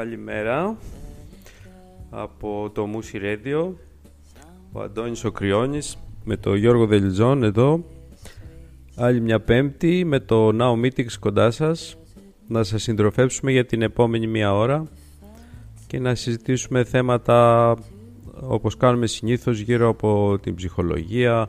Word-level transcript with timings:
Καλημέρα 0.00 0.76
από 2.10 2.70
το 2.74 2.86
Μούσι 2.86 3.20
Radio 3.22 3.72
ο 4.72 4.80
Αντώνης 4.80 5.24
ο 5.24 5.30
Κρυώνης 5.30 5.96
με 6.24 6.36
το 6.36 6.54
Γιώργο 6.54 6.86
Δελιζόν 6.86 7.42
εδώ. 7.42 7.84
Άλλη 8.96 9.20
μια 9.20 9.40
πέμπτη 9.40 10.04
με 10.04 10.20
το 10.20 10.48
Now 10.60 10.84
Meetings 10.84 11.12
κοντά 11.20 11.50
σας. 11.50 11.96
Να 12.48 12.62
σας 12.62 12.82
συντροφεύσουμε 12.82 13.50
για 13.50 13.64
την 13.64 13.82
επόμενη 13.82 14.26
μία 14.26 14.54
ώρα 14.54 14.88
και 15.86 15.98
να 15.98 16.14
συζητήσουμε 16.14 16.84
θέματα 16.84 17.76
όπως 18.40 18.76
κάνουμε 18.76 19.06
συνήθως 19.06 19.58
γύρω 19.58 19.88
από 19.88 20.38
την 20.42 20.54
ψυχολογία. 20.54 21.48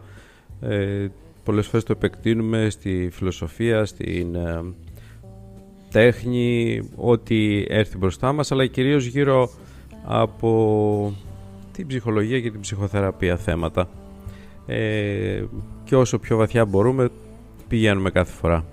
Ε, 0.62 1.08
πολλές 1.44 1.68
φορές 1.68 1.84
το 1.84 1.92
επεκτείνουμε 1.92 2.70
στη 2.70 3.10
φιλοσοφία, 3.12 3.86
στην 3.86 4.36
ε, 4.36 4.74
τέχνη, 5.92 6.80
ό,τι 6.96 7.64
έρθει 7.68 7.98
μπροστά 7.98 8.34
μας 8.34 8.52
αλλά 8.52 8.66
κυρίως 8.66 9.06
γύρω 9.06 9.50
από 10.06 11.14
την 11.72 11.88
ψυχολογία 11.88 12.40
και 12.40 12.52
την 12.52 12.60
ψυχοθεραπεία 12.60 13.38
θέματα 13.38 13.90
ε, 14.66 15.44
και 15.84 15.96
όσο 15.96 16.20
πιο 16.20 16.38
βαθιά 16.38 16.66
μπορούμε 16.66 17.10
πηγαίνουμε 17.68 18.10
κάθε 18.10 18.32
φορά. 18.32 18.66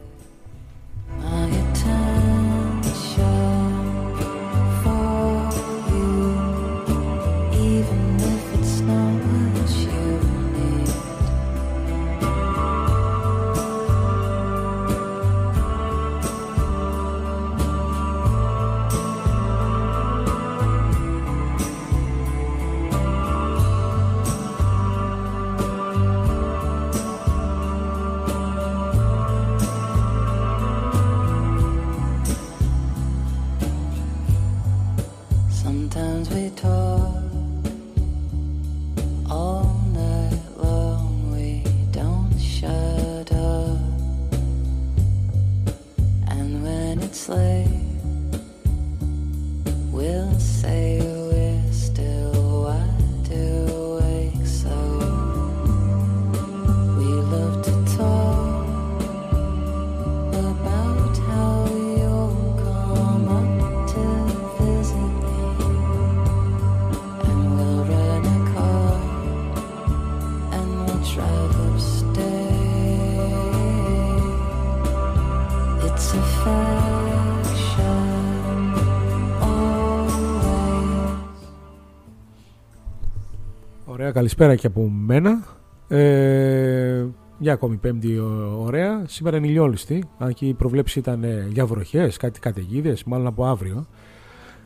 Καλησπέρα 84.39 84.55
και 84.55 84.67
από 84.67 84.91
μένα. 84.91 85.45
Ε, 85.89 87.07
μια 87.39 87.53
ακόμη 87.53 87.77
πέμπτη 87.77 88.19
ωραία. 88.59 89.03
Σήμερα 89.07 89.37
είναι 89.37 89.47
ηλιόλουστη. 89.47 90.09
Αν 90.19 90.35
και 90.35 90.47
η 90.47 90.55
προβλέψη 90.55 90.99
ήταν 90.99 91.25
ε, 91.25 91.49
για 91.53 91.67
βροχές, 91.67 92.17
κάτι 92.17 92.41
καταιγίδες, 92.41 93.05
μάλλον 93.05 93.27
από 93.27 93.45
αύριο. 93.47 93.87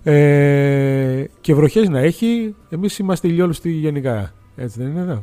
Ε, 0.03 1.25
και 1.41 1.55
βροχές 1.55 1.89
να 1.89 1.99
έχει, 1.99 2.55
εμείς 2.69 2.99
είμαστε 2.99 3.29
ηλιόλουστοι 3.29 3.71
γενικά. 3.71 4.33
Έτσι 4.57 4.79
δεν 4.83 4.91
είναι 4.91 5.01
εδώ. 5.01 5.23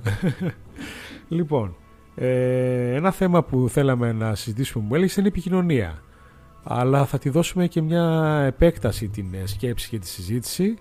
λοιπόν, 1.37 1.75
ε, 2.15 2.93
ένα 2.95 3.11
θέμα 3.11 3.43
που 3.43 3.69
θέλαμε 3.69 4.11
να 4.11 4.35
συζητήσουμε 4.35 4.85
που 4.87 4.95
έλεγες 4.95 5.15
είναι 5.15 5.27
η 5.27 5.29
επικοινωνία. 5.29 6.01
Αλλά 6.63 7.05
θα 7.05 7.17
τη 7.17 7.29
δώσουμε 7.29 7.67
και 7.67 7.81
μια 7.81 8.43
επέκταση 8.47 9.07
την 9.07 9.33
ε, 9.33 9.45
σκέψη 9.45 9.89
και 9.89 9.99
τη 9.99 10.07
συζήτηση. 10.07 10.77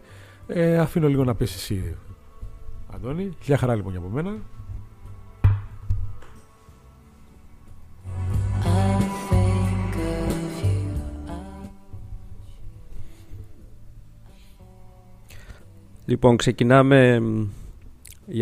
Ε, 0.46 0.78
αφήνω 0.78 1.08
λίγο 1.08 1.24
να 1.24 1.34
πεις 1.34 1.54
εσύ 1.54 1.96
Αντώνη. 2.94 3.36
Χιλιά 3.42 3.58
χαρά 3.58 3.74
λοιπόν 3.74 3.92
για 3.92 4.00
από 4.00 4.08
μένα. 4.08 4.36
Λοιπόν, 16.06 16.36
ξεκινάμε 16.36 17.22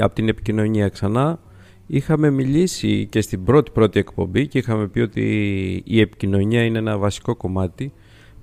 από 0.01 0.15
την 0.15 0.29
επικοινωνία 0.29 0.89
ξανά. 0.89 1.41
Είχαμε 1.87 2.31
μιλήσει 2.31 3.07
και 3.07 3.21
στην 3.21 3.45
πρώτη 3.45 3.71
πρώτη 3.71 3.99
εκπομπή 3.99 4.49
και 4.49 4.59
είχαμε 4.59 4.89
πει 4.89 5.01
ότι 5.01 5.23
η 5.87 6.01
επικοινωνία 6.01 6.65
είναι 6.65 6.79
ένα 6.79 6.99
βασικό 6.99 7.37
κομμάτι 7.37 7.93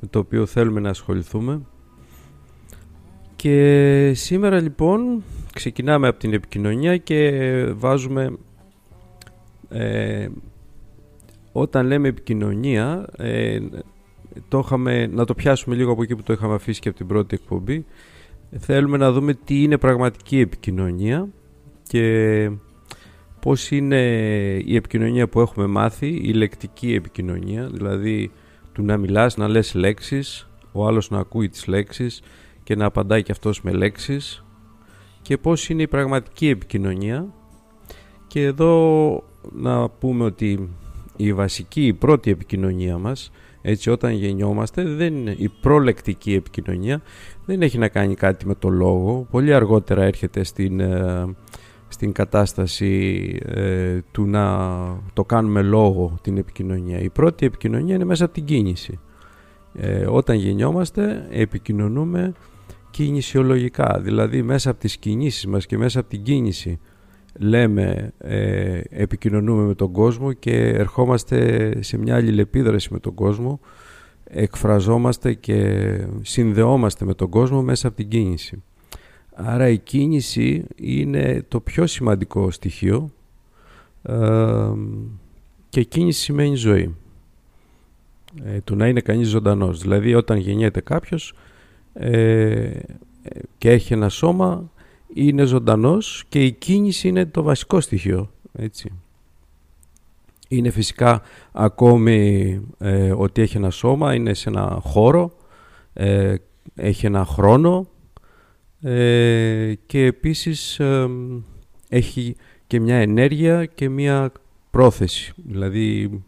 με 0.01 0.07
το 0.07 0.19
οποίο 0.19 0.45
θέλουμε 0.45 0.79
να 0.79 0.89
ασχοληθούμε. 0.89 1.61
Και 3.35 4.11
σήμερα 4.15 4.61
λοιπόν 4.61 5.23
ξεκινάμε 5.53 6.07
από 6.07 6.19
την 6.19 6.33
επικοινωνία 6.33 6.97
και 6.97 7.29
βάζουμε 7.75 8.37
ε, 9.69 10.27
όταν 11.51 11.85
λέμε 11.85 12.07
επικοινωνία 12.07 13.05
ε, 13.17 13.59
το 14.47 14.59
είχαμε, 14.65 15.07
να 15.07 15.25
το 15.25 15.33
πιάσουμε 15.33 15.75
λίγο 15.75 15.91
από 15.91 16.03
εκεί 16.03 16.15
που 16.15 16.23
το 16.23 16.33
είχαμε 16.33 16.53
αφήσει 16.53 16.79
και 16.79 16.89
από 16.89 16.97
την 16.97 17.07
πρώτη 17.07 17.35
εκπομπή. 17.41 17.85
Θέλουμε 18.57 18.97
να 18.97 19.11
δούμε 19.11 19.33
τι 19.33 19.63
είναι 19.63 19.77
πραγματική 19.77 20.39
επικοινωνία 20.39 21.27
και 21.87 22.49
πώς 23.39 23.71
είναι 23.71 24.01
η 24.65 24.75
επικοινωνία 24.75 25.27
που 25.27 25.39
έχουμε 25.39 25.67
μάθει 25.67 26.07
η 26.07 26.33
λεκτική 26.33 26.93
επικοινωνία 26.93 27.67
δηλαδή 27.67 28.31
του 28.73 28.83
να 28.83 28.97
μιλάς, 28.97 29.37
να 29.37 29.47
λες 29.47 29.73
λέξεις 29.73 30.49
ο 30.71 30.87
άλλος 30.87 31.09
να 31.09 31.19
ακούει 31.19 31.49
τις 31.49 31.67
λέξεις 31.67 32.21
και 32.63 32.75
να 32.75 32.85
απαντάει 32.85 33.23
και 33.23 33.31
αυτός 33.31 33.61
με 33.61 33.71
λέξεις 33.71 34.42
και 35.23 35.37
πώς 35.37 35.69
είναι 35.69 35.81
η 35.81 35.87
πραγματική 35.87 36.47
επικοινωνία. 36.47 37.33
Και 38.27 38.43
εδώ 38.43 39.23
να 39.51 39.89
πούμε 39.89 40.23
ότι 40.23 40.69
η 41.15 41.33
βασική, 41.33 41.85
η 41.85 41.93
πρώτη 41.93 42.31
επικοινωνία 42.31 42.97
μας 42.97 43.31
έτσι 43.61 43.89
όταν 43.89 44.11
γεννιόμαστε 44.11 44.83
δεν 44.83 45.15
είναι 45.15 45.35
η 45.37 45.51
προλεκτική 45.61 46.33
επικοινωνία. 46.33 47.01
Δεν 47.45 47.61
έχει 47.61 47.77
να 47.77 47.87
κάνει 47.87 48.15
κάτι 48.15 48.47
με 48.47 48.55
το 48.55 48.69
λόγο. 48.69 49.27
Πολύ 49.31 49.53
αργότερα 49.53 50.03
έρχεται 50.03 50.43
στην, 50.43 50.79
ε, 50.79 51.35
στην 51.87 52.11
κατάσταση 52.11 53.23
ε, 53.45 53.99
του 54.11 54.25
να 54.25 54.67
το 55.13 55.23
κάνουμε 55.23 55.61
λόγο 55.61 56.17
την 56.21 56.37
επικοινωνία. 56.37 56.99
Η 56.99 57.09
πρώτη 57.09 57.45
επικοινωνία 57.45 57.95
είναι 57.95 58.05
μέσα 58.05 58.25
από 58.25 58.33
την 58.33 58.45
κίνηση. 58.45 58.99
Ε, 59.73 60.05
όταν 60.05 60.35
γεννιόμαστε 60.35 61.27
επικοινωνούμε 61.31 62.33
κινησιολογικά, 62.93 63.99
δηλαδή 64.01 64.41
μέσα 64.41 64.69
από 64.69 64.79
τις 64.79 64.97
κινήσεις 64.97 65.45
μας 65.45 65.65
και 65.65 65.77
μέσα 65.77 65.99
από 65.99 66.09
την 66.09 66.23
κίνηση 66.23 66.79
λέμε, 67.39 68.13
ε, 68.17 68.81
επικοινωνούμε 68.89 69.63
με 69.63 69.75
τον 69.75 69.91
κόσμο 69.91 70.33
και 70.33 70.67
ερχόμαστε 70.67 71.71
σε 71.81 71.97
μια 71.97 72.15
αλληλεπίδραση 72.15 72.87
με 72.91 72.99
τον 72.99 73.13
κόσμο, 73.13 73.59
εκφραζόμαστε 74.23 75.33
και 75.33 75.89
συνδεόμαστε 76.21 77.05
με 77.05 77.13
τον 77.13 77.29
κόσμο 77.29 77.61
μέσα 77.61 77.87
από 77.87 77.97
την 77.97 78.07
κίνηση. 78.07 78.63
Άρα 79.33 79.69
η 79.69 79.77
κίνηση 79.77 80.65
είναι 80.75 81.45
το 81.47 81.59
πιο 81.59 81.87
σημαντικό 81.87 82.51
στοιχείο 82.51 83.11
ε, 84.01 84.15
και 85.69 85.83
κίνηση 85.83 86.21
σημαίνει 86.21 86.55
ζωή. 86.55 86.95
Ε, 88.43 88.61
το 88.63 88.75
να 88.75 88.87
είναι 88.87 89.01
κανείς 89.01 89.27
ζωντανός. 89.27 89.81
Δηλαδή 89.81 90.13
όταν 90.13 90.37
γεννιέται 90.37 90.81
κάποιος 90.81 91.33
ε, 91.93 92.79
και 93.57 93.71
έχει 93.71 93.93
ένα 93.93 94.09
σώμα 94.09 94.71
είναι 95.13 95.43
ζωντανός 95.43 96.23
και 96.29 96.43
η 96.43 96.51
κίνηση 96.51 97.07
είναι 97.07 97.25
το 97.25 97.43
βασικό 97.43 97.79
στοιχείο 97.81 98.31
έτσι. 98.51 98.91
Είναι 100.47 100.69
φυσικά 100.69 101.21
ακόμη 101.51 102.59
ε, 102.77 103.11
ότι 103.11 103.41
έχει 103.41 103.57
ένα 103.57 103.69
σώμα, 103.69 104.13
είναι 104.13 104.33
σε 104.33 104.49
ένα 104.49 104.79
χώρο, 104.81 105.31
ε, 105.93 106.35
έχει 106.75 107.05
ένα 107.05 107.25
χρόνο 107.25 107.87
ε, 108.81 109.73
και 109.85 110.05
επίσης 110.05 110.81
έχει 111.89 112.35
και 112.67 112.79
μια 112.79 112.95
ενέργεια 112.95 113.65
και 113.65 113.89
μια 113.89 114.31
πρόθεση. 114.71 115.33
Δηλαδή 115.35 116.21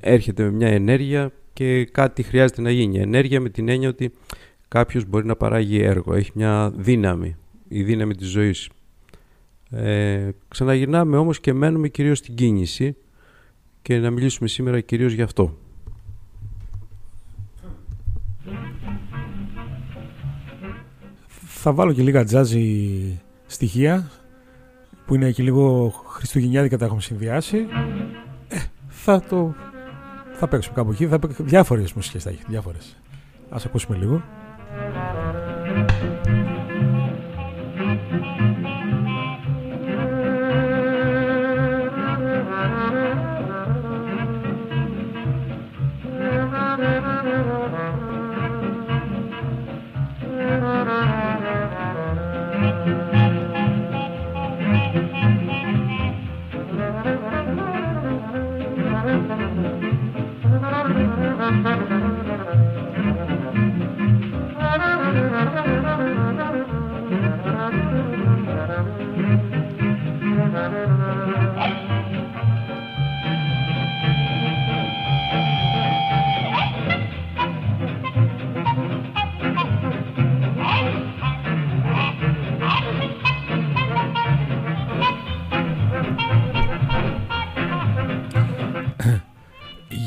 έρχεται 0.00 0.42
με 0.42 0.50
μια 0.50 0.68
ενέργεια 0.68 1.32
και 1.52 1.84
κάτι 1.84 2.22
χρειάζεται 2.22 2.60
να 2.60 2.70
γίνει. 2.70 2.98
Ενέργεια 2.98 3.40
με 3.40 3.48
την 3.48 3.68
έννοια 3.68 3.88
ότι 3.88 4.12
κάποιος 4.68 5.04
μπορεί 5.04 5.26
να 5.26 5.36
παράγει 5.36 5.80
έργο, 5.80 6.14
έχει 6.14 6.30
μια 6.34 6.72
δύναμη, 6.76 7.36
η 7.68 7.82
δύναμη 7.82 8.14
της 8.14 8.28
ζωής. 8.28 8.68
Ε, 9.70 10.28
ξαναγυρνάμε 10.48 11.16
όμως 11.16 11.40
και 11.40 11.52
μένουμε 11.52 11.88
κυρίως 11.88 12.18
στην 12.18 12.34
κίνηση 12.34 12.96
και 13.82 13.98
να 13.98 14.10
μιλήσουμε 14.10 14.48
σήμερα 14.48 14.80
κυρίως 14.80 15.12
γι' 15.12 15.22
αυτό. 15.22 15.56
Θα 21.46 21.72
βάλω 21.72 21.92
και 21.92 22.02
λίγα 22.02 22.24
τζάζι 22.24 23.20
στοιχεία 23.46 24.10
που 25.06 25.14
είναι 25.14 25.30
και 25.30 25.42
λίγο 25.42 25.88
χριστουγεννιάτικα 26.06 26.78
τα 26.78 26.84
έχουμε 26.84 27.00
συνδυάσει. 27.00 27.66
Ε, 28.48 28.56
θα 28.88 29.20
το... 29.20 29.54
θα 30.32 30.48
παίξουμε 30.48 30.74
κάπου 30.74 30.90
εκεί, 30.90 31.06
θα 31.06 31.18
παίξουμε 31.18 31.48
διάφορες 31.48 31.92
μουσικές 31.92 32.22
θα 32.22 32.30
έχει, 32.30 32.42
διάφορες. 32.48 32.96
Ας 33.48 33.64
ακούσουμε 33.64 33.96
λίγο. 33.96 34.22
Thank 34.78 34.94
you. 34.94 35.47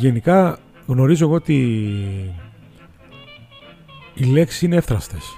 Γενικά 0.01 0.57
γνωρίζω 0.85 1.25
εγώ 1.25 1.33
ότι 1.33 1.55
οι 4.13 4.23
λέξεις 4.23 4.61
είναι 4.61 4.75
εύθραστες. 4.75 5.37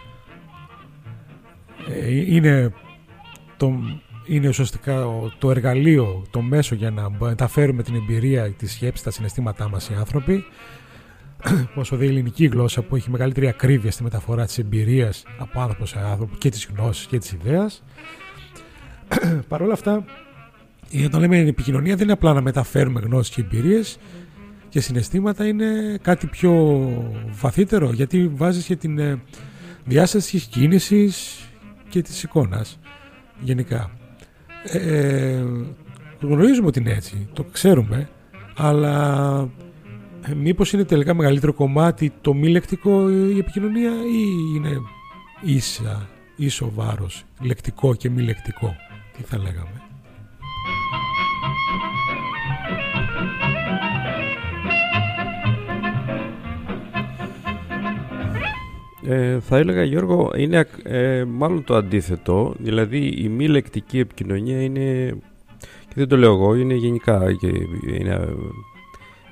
Ε, 1.89 2.33
είναι, 2.35 2.73
το, 3.57 3.73
είναι 4.25 4.47
ουσιαστικά 4.47 5.05
το 5.37 5.51
εργαλείο, 5.51 6.25
το 6.29 6.41
μέσο 6.41 6.75
για 6.75 6.91
να 6.91 7.09
μεταφέρουμε 7.19 7.83
την 7.83 7.95
εμπειρία, 7.95 8.51
τη 8.51 8.67
σκέψη, 8.67 9.03
τα 9.03 9.11
συναισθήματά 9.11 9.69
μας 9.69 9.89
οι 9.89 9.93
άνθρωποι. 9.97 10.43
Όσο 11.75 11.95
δε 11.95 12.05
η 12.05 12.07
ελληνική 12.07 12.45
γλώσσα 12.45 12.81
που 12.81 12.95
έχει 12.95 13.09
μεγαλύτερη 13.09 13.47
ακρίβεια 13.47 13.91
στη 13.91 14.03
μεταφορά 14.03 14.45
της 14.45 14.57
εμπειρίας 14.57 15.23
από 15.37 15.61
άνθρωπος 15.61 15.89
σε 15.89 15.99
άνθρωπο 15.99 16.35
και 16.37 16.49
της 16.49 16.69
γνώσης 16.75 17.05
και 17.05 17.17
της 17.17 17.31
ιδέας. 17.31 17.83
Παρ' 19.49 19.61
όλα 19.61 19.73
αυτά, 19.73 20.05
όταν 21.05 21.21
λέμε 21.21 21.37
επικοινωνία 21.37 21.93
δεν 21.93 22.03
είναι 22.03 22.13
απλά 22.13 22.33
να 22.33 22.41
μεταφέρουμε 22.41 22.99
γνώσεις 22.99 23.35
και 23.35 23.41
εμπειρίες 23.41 23.97
και 24.73 24.79
συναισθήματα 24.79 25.47
είναι 25.47 25.97
κάτι 26.01 26.27
πιο 26.27 26.53
βαθύτερο 27.31 27.91
γιατί 27.91 28.27
βάζεις 28.27 28.65
και 28.65 28.75
την 28.75 28.99
ε, 28.99 29.21
διάστασης 29.85 30.31
της 30.31 30.43
κίνησης 30.43 31.39
και 31.89 32.01
της 32.01 32.23
εικόνας 32.23 32.79
γενικά. 33.39 33.91
Ε, 34.63 35.43
γνωρίζουμε 36.19 36.67
ότι 36.67 36.79
είναι 36.79 36.91
έτσι, 36.91 37.27
το 37.33 37.43
ξέρουμε, 37.43 38.09
αλλά 38.55 39.49
ε, 40.25 40.33
μήπως 40.33 40.73
είναι 40.73 40.83
τελικά 40.83 41.13
μεγαλύτερο 41.13 41.53
κομμάτι 41.53 42.13
το 42.21 42.33
μη 42.33 42.47
λεκτικό 42.47 43.09
η 43.09 43.37
επικοινωνία 43.37 43.91
ή 43.91 44.55
είναι 44.55 44.77
ίσα, 45.41 46.09
ίσο 46.35 46.71
βάρος, 46.75 47.23
λεκτικό 47.41 47.95
και 47.95 48.09
μη 48.09 48.21
λεκτικό, 48.21 48.75
τι 49.17 49.23
θα 49.23 49.37
λέγαμε; 49.37 49.82
Ε, 59.07 59.39
θα 59.39 59.57
έλεγα 59.57 59.83
Γιώργο 59.83 60.31
είναι 60.35 60.67
ε, 60.83 61.23
μάλλον 61.23 61.63
το 61.63 61.75
αντίθετο. 61.75 62.53
Δηλαδή 62.57 63.07
η 63.07 63.29
μη 63.29 63.47
λεκτική 63.47 63.99
επικοινωνία 63.99 64.61
είναι 64.61 65.15
και 65.87 65.93
δεν 65.95 66.07
το 66.07 66.17
λέω 66.17 66.33
εγώ 66.33 66.55
είναι 66.55 66.73
γενικά 66.73 67.33
και 67.33 67.47
είναι 67.97 68.35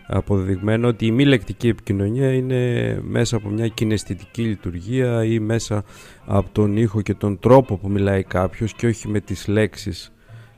αποδεδειγμένο 0.07 0.87
ότι 0.87 1.05
η 1.05 1.11
μη 1.11 1.25
λεκτική 1.25 1.67
επικοινωνία 1.67 2.33
είναι 2.33 2.99
μέσα 3.03 3.35
από 3.35 3.49
μια 3.49 3.67
κιναισθητική 3.67 4.41
λειτουργία 4.41 5.25
ή 5.25 5.39
μέσα 5.39 5.83
από 6.25 6.49
τον 6.51 6.77
ήχο 6.77 7.01
και 7.01 7.13
τον 7.13 7.39
τρόπο 7.39 7.77
που 7.77 7.89
μιλάει 7.89 8.23
κάποιος 8.23 8.73
και 8.73 8.87
όχι 8.87 9.07
με 9.07 9.19
τις 9.19 9.47
λέξεις 9.47 10.11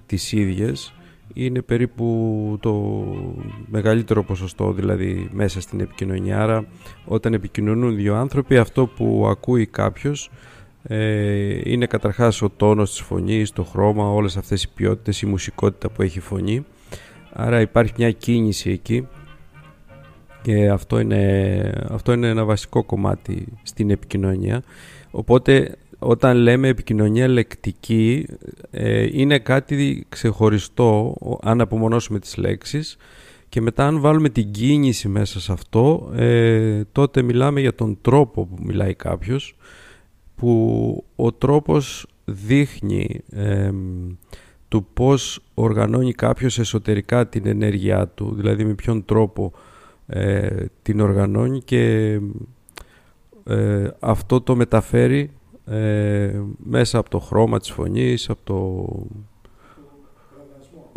τις 0.06 0.32
ίδιες 0.32 0.94
είναι 1.34 1.62
περίπου 1.62 2.58
το 2.62 3.04
μεγαλύτερο 3.66 4.24
ποσοστό 4.24 4.72
δηλαδή 4.72 5.30
μέσα 5.32 5.62
στην 5.62 5.80
επικοινωνία. 5.80 6.42
Άρα 6.42 6.66
όταν 7.06 7.34
επικοινωνούν 7.34 7.96
δύο 7.96 8.16
άνθρωποι 8.16 8.58
αυτό 8.58 8.88
που 8.88 9.28
ακούει 9.30 9.66
κάποιος 9.66 10.32
ε, 10.84 11.72
είναι 11.72 11.86
καταρχάς 11.86 12.42
ο 12.42 12.50
τόνος 12.50 12.90
της 12.90 13.00
φωνής, 13.00 13.52
το 13.52 13.64
χρώμα, 13.64 14.10
όλες 14.10 14.38
αυτές 14.38 14.64
οι 14.64 14.70
ποιότητες, 14.74 15.22
η 15.22 15.26
μουσικότητα 15.26 15.90
που 15.90 16.02
έχει 16.02 16.18
η 16.18 16.22
φωνή. 16.22 16.66
Άρα 17.34 17.62
υπάρχει 17.62 17.94
μια 17.98 18.12
κίνηση 18.12 18.70
εκεί 18.70 19.08
και 20.42 20.70
αυτό 20.70 21.00
είναι, 21.00 21.74
αυτό 21.90 22.14
είναι 22.14 22.28
ένα 22.28 22.46
βασικό 22.46 22.84
κομμάτι 22.84 23.46
στην 23.64 23.90
επικοινωνία. 23.90 24.64
Οπότε 25.12 25.76
όταν 26.04 26.38
λέμε 26.38 26.68
επικοινωνία 26.68 27.28
λεκτική 27.28 28.28
ε, 28.72 29.08
είναι 29.12 29.40
κάτι 29.40 30.06
ξεχωριστό 30.10 31.16
αν 31.42 31.62
απομονώσουμε 31.62 32.20
τις 32.20 32.38
λέξεις. 32.38 32.98
Και 33.50 33.62
μετά 33.62 33.88
αν 33.88 34.00
βάλουμε 34.00 34.30
την 34.30 34.52
κίνηση 34.52 35.08
μέσα 35.08 35.40
σε 35.40 35.52
αυτό 35.52 36.12
ε, 36.16 36.82
τότε 36.92 37.22
μιλάμε 37.22 37.60
για 37.60 37.76
τον 37.76 37.98
τρόπο 38.02 38.46
που 38.46 38.58
μιλάει 38.64 38.94
κάποιος 38.94 39.56
που 40.36 41.04
ο 41.16 41.32
τρόπος 41.32 42.08
δείχνει 42.26 43.22
ε, 43.32 43.72
του 44.68 44.88
πώς 44.94 45.40
οργανώνει 45.54 46.14
κάποιος 46.14 46.60
εσωτερικά 46.60 47.28
την 47.28 47.48
ενέργειά 47.48 48.08
του 48.08 48.34
δηλαδή 48.36 48.66
με 48.66 48.74
ποιον 48.74 49.06
τρόπο 49.06 49.52
ε, 50.08 50.66
την 50.82 51.00
οργανώνει 51.00 51.62
και 51.62 52.20
αυτό 54.00 54.42
το 54.42 54.56
μεταφέρει 54.56 55.32
ε, 55.66 56.42
μέσα 56.58 56.98
από 56.98 57.10
το 57.10 57.20
χρώμα 57.20 57.60
της 57.60 57.72
φωνής, 57.72 58.30
από 58.30 58.40
το, 58.44 58.88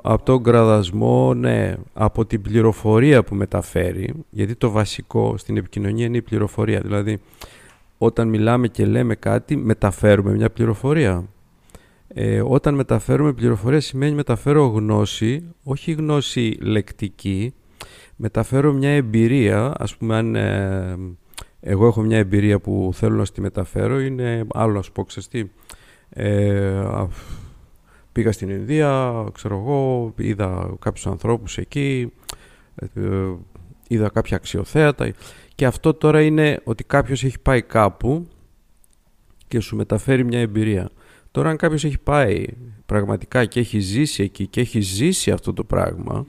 από 0.02 0.24
τον 0.24 0.42
γραδασμό, 0.46 1.34
ναι, 1.34 1.74
από 1.92 2.26
την 2.26 2.42
πληροφορία 2.42 3.24
που 3.24 3.34
μεταφέρει, 3.34 4.14
γιατί 4.30 4.54
το 4.54 4.70
βασικό 4.70 5.36
στην 5.36 5.56
επικοινωνία 5.56 6.06
είναι 6.06 6.16
η 6.16 6.22
πληροφορία, 6.22 6.80
δηλαδή 6.80 7.20
όταν 7.98 8.28
μιλάμε 8.28 8.68
και 8.68 8.86
λέμε 8.86 9.14
κάτι 9.14 9.56
μεταφέρουμε 9.56 10.32
μια 10.32 10.50
πληροφορία. 10.50 11.28
Ε, 12.08 12.42
όταν 12.44 12.74
μεταφέρουμε 12.74 13.32
πληροφορία 13.32 13.80
σημαίνει 13.80 14.14
μεταφέρω 14.14 14.66
γνώση, 14.66 15.54
όχι 15.62 15.92
γνώση 15.92 16.58
λεκτική, 16.60 17.54
μεταφέρω 18.16 18.72
μια 18.72 18.90
εμπειρία, 18.90 19.74
ας 19.78 19.96
πούμε 19.96 20.16
αν... 20.16 20.34
Ε, 20.34 20.96
εγώ 21.60 21.86
έχω 21.86 22.02
μια 22.02 22.18
εμπειρία 22.18 22.60
που 22.60 22.90
θέλω 22.94 23.16
να 23.16 23.24
στη 23.24 23.40
μεταφέρω, 23.40 24.00
είναι 24.00 24.46
άλλο 24.54 24.72
να 24.72 24.82
σου 24.82 24.92
πω, 24.92 25.04
ξέρεις 25.04 25.50
ε, 26.08 26.82
πήγα 28.12 28.32
στην 28.32 28.48
Ινδία, 28.48 29.24
ξέρω 29.32 29.56
εγώ, 29.58 30.12
είδα 30.16 30.76
κάποιους 30.78 31.06
ανθρώπους 31.06 31.58
εκεί, 31.58 32.12
ε, 32.74 32.90
είδα 33.88 34.08
κάποια 34.08 34.36
αξιοθέατα 34.36 35.12
και 35.54 35.66
αυτό 35.66 35.94
τώρα 35.94 36.22
είναι 36.22 36.60
ότι 36.64 36.84
κάποιος 36.84 37.24
έχει 37.24 37.38
πάει 37.40 37.62
κάπου 37.62 38.28
και 39.48 39.60
σου 39.60 39.76
μεταφέρει 39.76 40.24
μια 40.24 40.40
εμπειρία. 40.40 40.90
Τώρα 41.30 41.50
αν 41.50 41.56
κάποιος 41.56 41.84
έχει 41.84 41.98
πάει 41.98 42.44
πραγματικά 42.86 43.44
και 43.44 43.60
έχει 43.60 43.78
ζήσει 43.78 44.22
εκεί 44.22 44.46
και 44.46 44.60
έχει 44.60 44.80
ζήσει 44.80 45.30
αυτό 45.30 45.52
το 45.52 45.64
πράγμα 45.64 46.26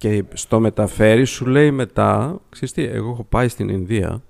και 0.00 0.24
στο 0.32 0.60
μεταφέρει 0.60 1.24
σου 1.24 1.46
λέει 1.46 1.70
μετά, 1.70 2.40
ξέρεις 2.48 2.72
τι, 2.72 2.84
εγώ 2.84 3.10
έχω 3.10 3.24
πάει 3.24 3.48
στην 3.48 3.68
Ινδία, 3.68 4.22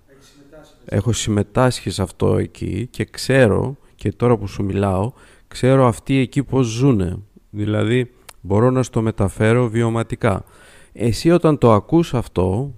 έχω 0.85 1.13
συμμετάσχει 1.13 1.91
σε 1.91 2.03
αυτό 2.03 2.37
εκεί 2.37 2.89
και 2.91 3.05
ξέρω 3.05 3.77
και 3.95 4.13
τώρα 4.13 4.37
που 4.37 4.47
σου 4.47 4.65
μιλάω, 4.65 5.13
ξέρω 5.49 5.87
αυτοί 5.87 6.17
εκεί 6.17 6.43
πώς 6.43 6.67
ζουνε. 6.67 7.19
Δηλαδή 7.51 8.11
μπορώ 8.41 8.71
να 8.71 8.83
στο 8.83 9.03
μεταφέρω 9.03 9.69
βιωματικά. 9.69 10.45
Εσύ 10.93 11.31
όταν 11.31 11.59
το 11.59 11.73
ακούς 11.73 12.15
αυτό, 12.15 12.75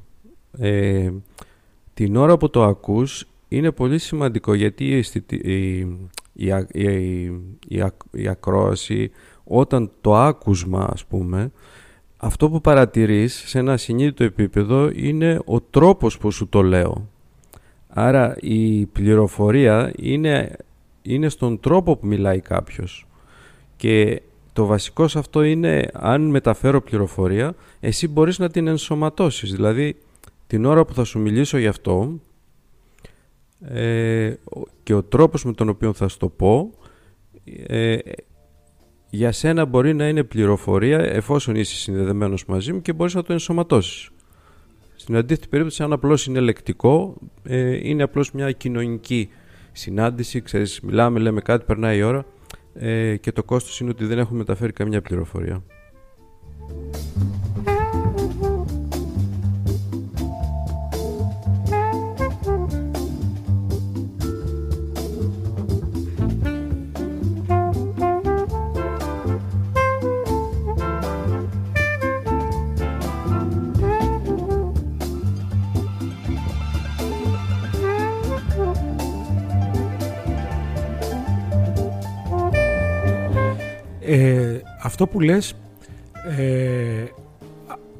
ε, 0.59 1.11
την 1.95 2.17
ώρα 2.17 2.37
που 2.37 2.51
το 2.51 2.65
ακούς 2.65 3.27
είναι 3.49 3.71
πολύ 3.71 3.99
σημαντικό 3.99 4.55
γιατί 4.55 4.85
η, 4.85 5.05
η, 5.29 5.79
η, 6.33 6.49
η, 7.69 7.83
η 8.11 8.29
ακρόαση 8.29 9.11
όταν 9.45 9.91
το 10.01 10.17
άκουσμα 10.17 10.89
ας 10.93 11.05
πούμε 11.05 11.53
αυτό 12.25 12.51
που 12.51 12.61
παρατηρείς 12.61 13.43
σε 13.47 13.59
ένα 13.59 13.77
συνείδητο 13.77 14.25
επίπεδο 14.25 14.91
είναι 14.95 15.41
ο 15.45 15.61
τρόπος 15.61 16.19
που 16.19 16.31
σου 16.31 16.49
το 16.49 16.63
λέω. 16.63 17.09
Άρα 17.89 18.37
η 18.41 18.87
πληροφορία 18.87 19.93
είναι, 19.97 20.57
είναι 21.03 21.29
στον 21.29 21.61
τρόπο 21.61 21.97
που 21.97 22.07
μιλάει 22.07 22.41
κάποιος. 22.41 23.07
Και 23.77 24.23
το 24.53 24.67
βασικό 24.67 25.09
σε 25.09 25.19
αυτό 25.19 25.43
είναι 25.43 25.89
αν 25.93 26.23
μεταφέρω 26.23 26.81
πληροφορία, 26.83 27.55
εσύ 27.81 28.09
μπορείς 28.09 28.39
να 28.39 28.51
την 28.51 28.67
ενσωματώσεις. 28.67 29.53
Δηλαδή 29.53 29.97
την 30.47 30.65
ώρα 30.65 30.85
που 30.85 30.95
θα 30.95 31.05
σου 31.05 31.19
μιλήσω 31.19 31.59
γι' 31.59 31.67
αυτό 31.67 32.21
ε, 33.61 34.35
και 34.83 34.95
ο 34.95 35.03
τρόπος 35.03 35.45
με 35.45 35.53
τον 35.53 35.69
οποίο 35.69 35.93
θα 35.93 36.09
σου 36.09 36.19
το 36.19 36.29
πω 36.29 36.71
ε, 37.67 37.99
για 39.15 39.33
σένα 39.33 39.65
μπορεί 39.65 39.95
να 39.95 40.09
είναι 40.09 40.25
πληροφορία 40.25 40.99
εφόσον 40.99 41.57
είσαι 41.57 41.75
συνδεδεμένος 41.75 42.45
μαζί 42.45 42.73
μου 42.73 42.83
και 42.83 42.93
μπορείς 42.93 43.15
να 43.15 43.23
το 43.23 43.33
ενσωματώσεις. 43.33 44.11
Στην 44.95 45.17
αντίθετη 45.17 45.49
περίπτωση, 45.49 45.83
αν 45.83 45.93
απλώς 45.93 46.27
είναι 46.27 46.41
λεκτικό, 46.41 47.17
ε, 47.43 47.89
είναι 47.89 48.03
απλώς 48.03 48.33
μια 48.33 48.53
κοινωνική 48.53 49.29
συνάντηση. 49.73 50.41
Ξέρεις, 50.41 50.81
μιλάμε, 50.81 51.19
λέμε 51.19 51.41
κάτι, 51.41 51.65
περνάει 51.65 51.99
η 51.99 52.03
ώρα 52.03 52.25
ε, 52.75 53.17
και 53.17 53.33
το 53.33 53.43
κόστος 53.43 53.81
είναι 53.81 53.91
ότι 53.91 54.05
δεν 54.05 54.19
έχουμε 54.19 54.39
μεταφέρει 54.39 54.73
καμιά 54.73 55.03
πληροφορία. 55.03 55.63
Αυτό 84.83 85.07
που 85.07 85.21
λες 85.21 85.55
ε, 86.39 87.05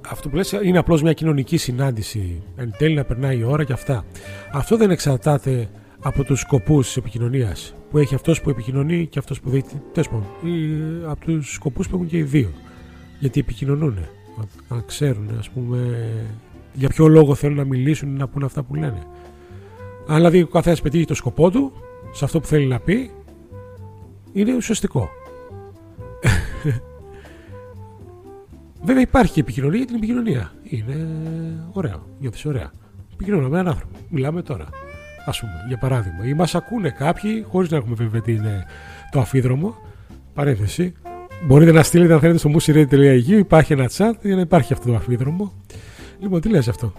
αυτό 0.09 0.29
που 0.29 0.37
λες 0.37 0.53
είναι 0.53 0.79
απλώς 0.79 1.03
μια 1.03 1.13
κοινωνική 1.13 1.57
συνάντηση. 1.57 2.43
Εν 2.57 2.75
τέλει 2.79 2.95
να 2.95 3.05
περνάει 3.05 3.39
η 3.39 3.43
ώρα 3.43 3.65
και 3.65 3.73
αυτά. 3.73 4.05
Αυτό 4.53 4.77
δεν 4.77 4.91
εξαρτάται 4.91 5.69
από 6.01 6.25
τους 6.25 6.41
σκοπούς 6.41 6.87
της 6.87 6.97
επικοινωνίας. 6.97 7.75
Που 7.91 7.99
έχει 7.99 8.15
αυτός 8.15 8.41
που 8.41 8.51
επικοινωνεί 8.51 9.07
και 9.07 9.19
αυτός 9.19 9.41
που 9.41 9.51
δει 9.51 9.65
ή 10.43 10.51
από 11.07 11.25
τους 11.25 11.53
σκοπούς 11.53 11.89
που 11.89 11.95
έχουν 11.95 12.07
και 12.07 12.17
οι 12.17 12.23
δύο. 12.23 12.51
Γιατί 13.19 13.41
επικοινωνούν 13.41 13.99
να 14.69 14.81
ξέρουν 14.87 15.29
ας 15.39 15.51
πούμε 15.51 16.09
για 16.73 16.89
ποιο 16.89 17.09
λόγο 17.09 17.35
θέλουν 17.35 17.57
να 17.57 17.65
μιλήσουν 17.65 18.09
ή 18.09 18.19
να 18.19 18.29
πούνε 18.29 18.45
αυτά 18.45 18.63
που 18.63 18.75
λένε. 18.75 19.03
Αν 20.07 20.17
δηλαδή 20.17 20.43
ο 20.43 20.47
καθένας 20.47 20.81
πετύχει 20.81 21.05
το 21.05 21.15
σκοπό 21.15 21.51
του 21.51 21.73
σε 22.13 22.25
αυτό 22.25 22.41
που 22.41 22.47
θέλει 22.47 22.67
να 22.67 22.81
πει 22.81 23.11
είναι 24.33 24.55
ουσιαστικό 24.55 25.11
Βέβαια 28.85 29.03
υπάρχει 29.03 29.33
και 29.33 29.41
επικοινωνία 29.41 29.77
για 29.77 29.87
την 29.87 29.97
επικοινωνία. 29.97 30.53
Είναι 30.63 31.07
ωραίο. 31.73 32.07
Νιώθεις 32.21 32.45
ωραία. 32.45 32.71
Επικοινωνώ 33.13 33.49
με 33.49 33.59
έναν 33.59 33.73
άνθρωπο. 33.73 33.99
Μιλάμε 34.09 34.43
τώρα. 34.43 34.65
Α 35.27 35.31
πούμε, 35.41 35.53
για 35.69 35.79
παράδειγμα. 35.79 36.27
Ή 36.27 36.35
μας 36.35 36.55
ακούνε 36.55 36.91
κάποιοι, 36.91 37.45
χωρίς 37.49 37.71
να 37.71 37.77
έχουμε 37.77 37.95
βέβαια 37.95 38.21
τι 38.21 38.33
είναι 38.33 38.67
το 39.11 39.21
αφίδρομο. 39.21 39.77
Παρένθεση. 40.35 40.93
Μπορείτε 41.47 41.73
να 41.73 41.83
στείλετε 41.83 42.13
αν 42.13 42.21
θέλετε 42.21 42.39
στο 42.39 42.51
musiradio.gr. 42.57 43.39
Υπάρχει 43.39 43.73
ένα 43.73 43.91
chat 43.97 44.13
για 44.23 44.35
να 44.35 44.41
υπάρχει 44.41 44.73
αυτό 44.73 44.89
το 44.89 44.95
αφίδρομο. 44.95 45.53
Λοιπόν, 46.21 46.41
τι 46.41 46.49
λες 46.49 46.69
αυτό; 46.69 46.93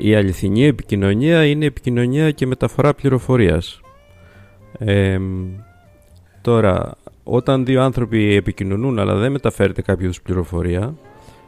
Η 0.00 0.14
αληθινή 0.14 0.64
επικοινωνία 0.64 1.46
είναι 1.46 1.64
επικοινωνία 1.64 2.30
και 2.30 2.46
μεταφορά 2.46 2.94
πληροφορίας. 2.94 3.80
τώρα, 6.40 6.96
όταν 7.24 7.64
δύο 7.64 7.82
άνθρωποι 7.82 8.34
επικοινωνούν 8.34 8.98
αλλά 8.98 9.14
δεν 9.14 9.32
μεταφέρεται 9.32 9.82
κάποιο 9.82 10.12
πληροφορία 10.22 10.94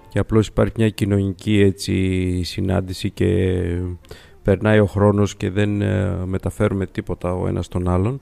και 0.09 0.19
απλώς 0.19 0.47
υπάρχει 0.47 0.73
μια 0.77 0.89
κοινωνική 0.89 1.61
έτσι, 1.61 2.43
συνάντηση 2.43 3.11
και 3.11 3.57
περνάει 4.43 4.79
ο 4.79 4.87
χρόνος 4.87 5.37
και 5.37 5.51
δεν 5.51 5.81
ε, 5.81 6.17
μεταφέρουμε 6.25 6.87
τίποτα 6.87 7.35
ο 7.35 7.47
ένας 7.47 7.69
τον 7.69 7.89
άλλον 7.89 8.21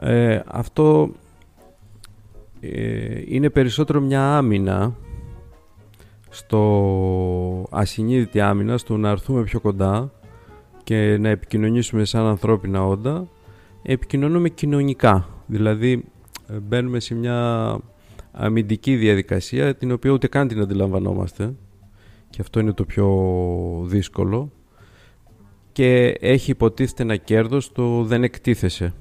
ε, 0.00 0.40
αυτό 0.46 1.10
ε, 2.60 3.22
είναι 3.26 3.50
περισσότερο 3.50 4.00
μια 4.00 4.36
άμυνα 4.36 4.96
στο 6.36 7.66
ασυνείδητη 7.70 8.40
άμυνα, 8.40 8.78
στο 8.78 8.96
να 8.96 9.08
έρθουμε 9.08 9.42
πιο 9.42 9.60
κοντά 9.60 10.12
και 10.84 11.16
να 11.20 11.28
επικοινωνήσουμε 11.28 12.04
σαν 12.04 12.24
ανθρώπινα 12.24 12.86
όντα, 12.86 13.28
επικοινωνούμε 13.82 14.48
κοινωνικά. 14.48 15.28
Δηλαδή 15.46 16.04
ε, 16.48 16.58
μπαίνουμε 16.58 17.00
σε 17.00 17.14
μια 17.14 17.78
αμυντική 18.32 18.96
διαδικασία 18.96 19.74
την 19.74 19.92
οποία 19.92 20.10
ούτε 20.10 20.26
καν 20.26 20.48
την 20.48 20.60
αντιλαμβανόμαστε 20.60 21.54
και 22.30 22.40
αυτό 22.40 22.60
είναι 22.60 22.72
το 22.72 22.84
πιο 22.84 23.08
δύσκολο 23.84 24.52
και 25.72 26.16
έχει 26.20 26.50
υποτίθεται 26.50 27.02
ένα 27.02 27.16
κέρδος 27.16 27.72
το 27.72 28.04
δεν 28.04 28.22
εκτίθεσαι. 28.22 28.94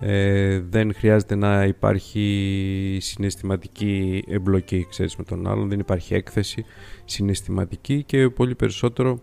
Ε, 0.00 0.60
δεν 0.60 0.94
χρειάζεται 0.94 1.34
να 1.34 1.64
υπάρχει 1.64 2.98
συναισθηματική 3.00 4.24
εμπλοκή 4.28 4.86
ξέρεις, 4.88 5.16
με 5.16 5.24
τον 5.24 5.46
άλλον, 5.46 5.68
δεν 5.68 5.78
υπάρχει 5.78 6.14
έκθεση 6.14 6.64
συναισθηματική 7.04 8.02
και 8.02 8.28
πολύ 8.28 8.54
περισσότερο 8.54 9.20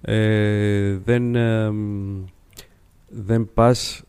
ε, 0.00 0.96
δεν, 1.04 1.34
ε, 1.34 1.72
δεν 3.08 3.48
πας 3.54 4.04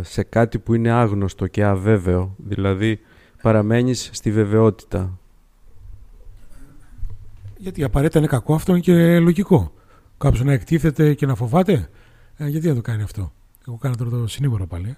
σε 0.00 0.22
κάτι 0.22 0.58
που 0.58 0.74
είναι 0.74 0.90
άγνωστο 0.90 1.46
και 1.46 1.64
αβέβαιο, 1.64 2.34
δηλαδή 2.36 3.00
παραμένεις 3.42 4.10
στη 4.12 4.32
βεβαιότητα. 4.32 5.18
Γιατί 7.56 7.84
απαραίτητα 7.84 8.18
είναι 8.18 8.28
κακό 8.28 8.54
αυτό 8.54 8.72
είναι 8.72 8.80
και 8.80 9.18
λογικό. 9.18 9.72
Κάποιος 10.18 10.44
να 10.44 10.52
εκτίθεται 10.52 11.14
και 11.14 11.26
να 11.26 11.34
φοβάται, 11.34 11.88
γιατί 12.36 12.66
δεν 12.66 12.74
το 12.74 12.80
κάνει 12.80 13.02
αυτό. 13.02 13.32
Εγώ 13.68 13.76
κάνω 13.76 13.94
τώρα 13.94 14.10
το 14.10 14.26
συνήγορο 14.26 14.66
πάλι. 14.66 14.96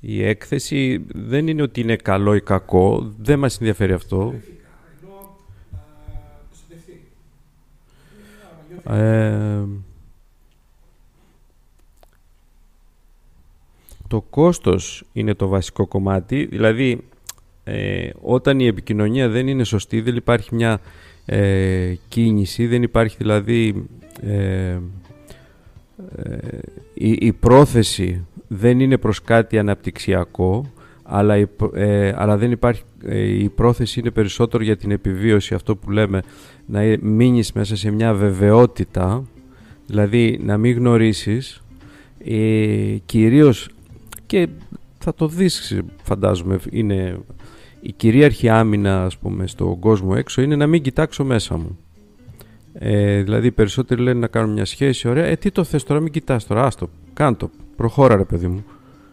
Η 0.00 0.24
έκθεση 0.24 1.04
δεν 1.14 1.48
είναι 1.48 1.62
ότι 1.62 1.80
είναι 1.80 1.96
καλό 1.96 2.34
ή 2.34 2.40
κακό, 2.40 3.12
δεν 3.18 3.38
μας 3.38 3.58
ενδιαφέρει 3.58 3.92
αυτό. 3.92 4.34
Ε, 8.84 9.62
το 14.08 14.20
κόστος 14.30 15.04
είναι 15.12 15.34
το 15.34 15.48
βασικό 15.48 15.86
κομμάτι, 15.86 16.44
δηλαδή 16.44 17.04
ε, 17.64 18.10
όταν 18.20 18.60
η 18.60 18.66
επικοινωνία 18.66 19.28
δεν 19.28 19.48
είναι 19.48 19.64
σωστή, 19.64 20.00
δεν 20.00 20.16
υπάρχει 20.16 20.54
μια 20.54 20.80
ε, 21.24 21.94
κίνηση, 22.08 22.66
δεν 22.66 22.82
υπάρχει 22.82 23.16
δηλαδή 23.18 23.88
ε, 24.22 24.78
η, 26.94 27.10
η 27.10 27.32
πρόθεση 27.32 28.26
δεν 28.52 28.80
είναι 28.80 28.98
προς 28.98 29.22
κάτι 29.22 29.58
αναπτυξιακό 29.58 30.72
αλλά, 31.02 31.36
η, 31.36 31.46
ε, 31.74 32.12
αλλά 32.16 32.36
δεν 32.36 32.50
υπάρχει, 32.50 32.82
ε, 33.04 33.18
η 33.18 33.48
πρόθεση 33.48 34.00
είναι 34.00 34.10
περισσότερο 34.10 34.62
για 34.62 34.76
την 34.76 34.90
επιβίωση 34.90 35.54
αυτό 35.54 35.76
που 35.76 35.90
λέμε 35.90 36.22
να 36.66 36.80
μείνεις 37.00 37.52
μέσα 37.52 37.76
σε 37.76 37.90
μια 37.90 38.14
βεβαιότητα 38.14 39.22
δηλαδή 39.86 40.40
να 40.42 40.58
μην 40.58 40.76
γνωρίσεις 40.76 41.62
ε, 42.24 42.96
κυρίως 43.06 43.68
και 44.26 44.48
θα 44.98 45.14
το 45.14 45.28
δεις 45.28 45.80
φαντάζομαι 46.02 46.58
είναι 46.70 47.18
η 47.80 47.92
κυρίαρχη 47.92 48.48
άμυνα 48.48 49.04
ας 49.04 49.18
πούμε 49.18 49.46
στον 49.46 49.78
κόσμο 49.78 50.12
έξω 50.16 50.42
είναι 50.42 50.56
να 50.56 50.66
μην 50.66 50.82
κοιτάξω 50.82 51.24
μέσα 51.24 51.56
μου. 51.56 51.78
Ε, 52.72 53.22
δηλαδή 53.22 53.46
οι 53.46 53.52
περισσότεροι 53.52 54.02
λένε 54.02 54.18
να 54.18 54.26
κάνουν 54.26 54.52
μια 54.52 54.64
σχέση 54.64 55.08
ωραία 55.08 55.24
ε 55.24 55.36
τι 55.36 55.50
το 55.50 55.64
θες 55.64 55.84
τώρα 55.84 56.00
μην 56.00 56.12
κοιτάς 56.12 56.46
τώρα 56.46 56.64
άστο 56.64 56.90
κάντο 57.12 57.50
προχώρα 57.80 58.16
ρε 58.16 58.24
παιδί 58.24 58.46
μου. 58.46 58.64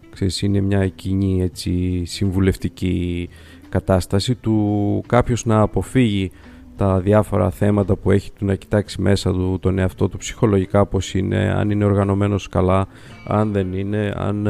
Ξέρεις, 0.09 0.41
είναι 0.41 0.61
μια 0.61 0.87
κοινή 0.87 1.41
έτσι, 1.41 2.03
συμβουλευτική 2.05 3.29
κατάσταση 3.69 4.35
του 4.35 5.03
κάποιος 5.07 5.45
να 5.45 5.61
αποφύγει 5.61 6.31
τα 6.77 6.99
διάφορα 6.99 7.49
θέματα 7.49 7.95
που 7.95 8.11
έχει 8.11 8.31
του 8.31 8.45
να 8.45 8.55
κοιτάξει 8.55 9.01
μέσα 9.01 9.31
του 9.31 9.57
τον 9.61 9.79
εαυτό 9.79 10.09
του 10.09 10.17
ψυχολογικά 10.17 10.85
πως 10.85 11.13
είναι, 11.13 11.53
αν 11.57 11.69
είναι 11.69 11.85
οργανωμένος 11.85 12.49
καλά, 12.49 12.87
αν 13.27 13.51
δεν 13.51 13.73
είναι, 13.73 14.13
αν 14.17 14.47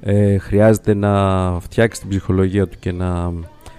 ε, 0.00 0.38
χρειάζεται 0.38 0.94
να 0.94 1.12
φτιάξει 1.60 2.00
την 2.00 2.08
ψυχολογία 2.08 2.66
του 2.66 2.76
και 2.78 2.92
να, 2.92 3.32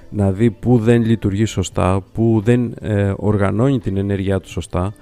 να 0.09 0.31
δει 0.31 0.51
πού 0.51 0.77
δεν 0.77 1.05
λειτουργεί 1.05 1.45
σωστά, 1.45 2.03
πού 2.13 2.41
δεν 2.43 2.73
ε, 2.81 3.13
οργανώνει 3.15 3.79
την 3.79 3.97
ενέργειά 3.97 4.39
του 4.39 4.49
σωστά 4.49 4.93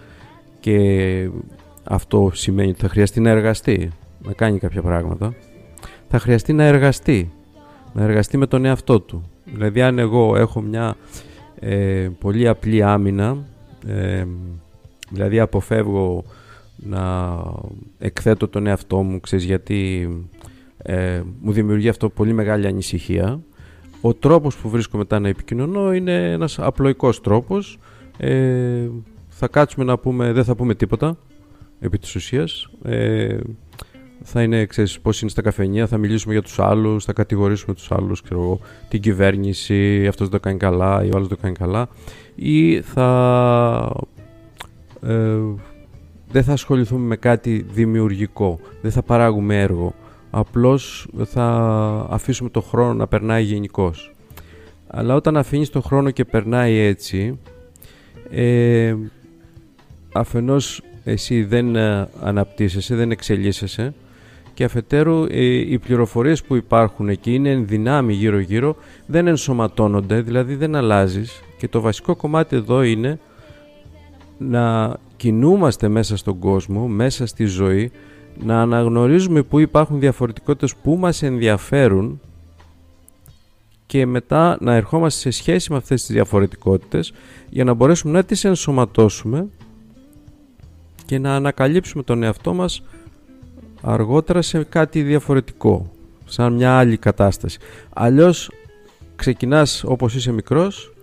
και 0.59 1.29
αυτό 1.83 2.31
σημαίνει 2.33 2.69
ότι 2.69 2.79
θα 2.79 2.89
χρειαστεί 2.89 3.19
να 3.19 3.29
εργαστεί, 3.29 3.91
να 4.23 4.33
κάνει 4.33 4.59
κάποια 4.59 4.81
πράγματα. 4.81 5.33
Θα 6.07 6.19
χρειαστεί 6.19 6.53
να 6.53 6.63
εργαστεί, 6.63 7.31
να 7.93 8.03
εργαστεί 8.03 8.37
με 8.37 8.47
τον 8.47 8.65
εαυτό 8.65 8.99
του. 8.99 9.29
Δηλαδή 9.45 9.81
αν 9.81 9.99
εγώ 9.99 10.35
έχω 10.35 10.61
μια 10.61 10.95
ε, 11.59 12.09
πολύ 12.19 12.47
απλή 12.47 12.83
άμυνα, 12.83 13.37
ε, 13.87 14.25
δηλαδή 15.11 15.39
αποφεύγω 15.39 16.23
να 16.75 17.37
εκθέτω 17.99 18.47
τον 18.47 18.67
εαυτό 18.67 19.03
μου, 19.03 19.19
ξέρεις, 19.19 19.45
γιατί 19.45 20.09
ε, 20.77 21.21
μου 21.41 21.51
δημιουργεί 21.51 21.89
αυτό 21.89 22.09
πολύ 22.09 22.33
μεγάλη 22.33 22.67
ανησυχία. 22.67 23.39
Ο 24.01 24.13
τρόπος 24.13 24.57
που 24.57 24.69
βρίσκω 24.69 24.97
μετά 24.97 25.19
να 25.19 25.27
επικοινωνώ 25.27 25.93
είναι 25.93 26.31
ένας 26.31 26.59
απλοϊκός 26.59 27.21
τρόπος. 27.21 27.79
Ε, 28.17 28.87
θα 29.27 29.47
κάτσουμε 29.47 29.85
να 29.85 29.97
πούμε, 29.97 30.31
δεν 30.31 30.43
θα 30.43 30.55
πούμε 30.55 30.75
τίποτα 30.75 31.17
επί 31.79 31.97
της 31.97 32.15
ουσίας. 32.15 32.69
Ε, 32.83 33.37
θα 34.23 34.43
είναι, 34.43 34.65
ξέρεις, 34.65 34.99
πώς 34.99 35.21
είναι 35.21 35.29
στα 35.29 35.41
καφενεία, 35.41 35.87
θα 35.87 35.97
μιλήσουμε 35.97 36.33
για 36.33 36.41
τους 36.41 36.59
άλλους, 36.59 37.05
θα 37.05 37.13
κατηγορήσουμε 37.13 37.73
τους 37.73 37.91
άλλους, 37.91 38.21
ξέρω 38.21 38.41
εγώ, 38.41 38.59
την 38.87 39.01
κυβέρνηση, 39.01 40.07
αυτός 40.07 40.29
δεν 40.29 40.39
το 40.39 40.47
κάνει 40.47 40.57
καλά 40.57 41.03
ή 41.03 41.07
ο 41.07 41.11
άλλος 41.15 41.27
δεν 41.27 41.37
το 41.37 41.43
κάνει 41.43 41.55
καλά 41.55 41.89
ή 42.35 42.81
θα... 42.81 43.91
Ε, 45.01 45.37
δεν 46.31 46.43
θα 46.43 46.53
ασχοληθούμε 46.53 47.05
με 47.05 47.15
κάτι 47.15 47.65
δημιουργικό, 47.71 48.59
δεν 48.81 48.91
θα 48.91 49.01
παράγουμε 49.03 49.61
έργο, 49.61 49.93
απλώς 50.29 51.07
θα 51.23 51.45
αφήσουμε 52.09 52.49
το 52.49 52.61
χρόνο 52.61 52.93
να 52.93 53.07
περνάει 53.07 53.43
γενικώς. 53.43 54.13
Αλλά 54.87 55.15
όταν 55.15 55.37
αφήνεις 55.37 55.69
το 55.69 55.81
χρόνο 55.81 56.11
και 56.11 56.25
περνάει 56.25 56.77
έτσι, 56.77 57.39
ε, 58.29 58.95
αφενός 60.13 60.81
εσύ 61.03 61.43
δεν 61.43 61.75
ε, 61.75 62.09
αναπτύσσεσαι, 62.21 62.95
δεν 62.95 63.11
εξελίσσεσαι 63.11 63.93
και 64.59 64.65
αφετέρου 64.65 65.23
ε, 65.29 65.43
οι 65.43 65.79
πληροφορίες 65.79 66.43
που 66.43 66.55
υπάρχουν 66.55 67.09
εκεί 67.09 67.33
είναι 67.33 67.49
εν 67.49 67.67
δυνάμει 67.67 68.13
γύρω 68.13 68.39
γύρω 68.39 68.75
δεν 69.05 69.27
ενσωματώνονται, 69.27 70.21
δηλαδή 70.21 70.55
δεν 70.55 70.75
αλλάζεις. 70.75 71.41
Και 71.57 71.67
το 71.67 71.81
βασικό 71.81 72.15
κομμάτι 72.15 72.55
εδώ 72.55 72.81
είναι 72.81 73.19
να 74.37 74.95
κινούμαστε 75.17 75.87
μέσα 75.87 76.17
στον 76.17 76.39
κόσμο, 76.39 76.87
μέσα 76.87 77.25
στη 77.25 77.45
ζωή 77.45 77.91
να 78.43 78.61
αναγνωρίζουμε 78.61 79.43
που 79.43 79.59
υπάρχουν 79.59 79.99
διαφορετικότητες 79.99 80.75
που 80.75 80.95
μας 80.95 81.23
ενδιαφέρουν 81.23 82.21
και 83.85 84.05
μετά 84.05 84.57
να 84.59 84.73
ερχόμαστε 84.73 85.19
σε 85.19 85.29
σχέση 85.29 85.71
με 85.71 85.77
αυτές 85.77 86.05
τις 86.05 86.15
διαφορετικότητες 86.15 87.13
για 87.49 87.63
να 87.63 87.73
μπορέσουμε 87.73 88.13
να 88.13 88.23
τις 88.23 88.43
ενσωματώσουμε 88.43 89.47
και 91.05 91.19
να 91.19 91.35
ανακαλύψουμε 91.35 92.03
τον 92.03 92.23
εαυτό 92.23 92.53
μας 92.53 92.81
αργότερα 93.81 94.41
σε 94.41 94.63
κάτι 94.63 95.01
διαφορετικό, 95.01 95.91
σαν 96.25 96.53
μια 96.53 96.77
άλλη 96.77 96.97
κατάσταση. 96.97 97.59
Αλλιώς 97.93 98.51
ξεκινάς 99.15 99.83
όπως 99.83 100.15
είσαι 100.15 100.31
μικρός 100.31 100.93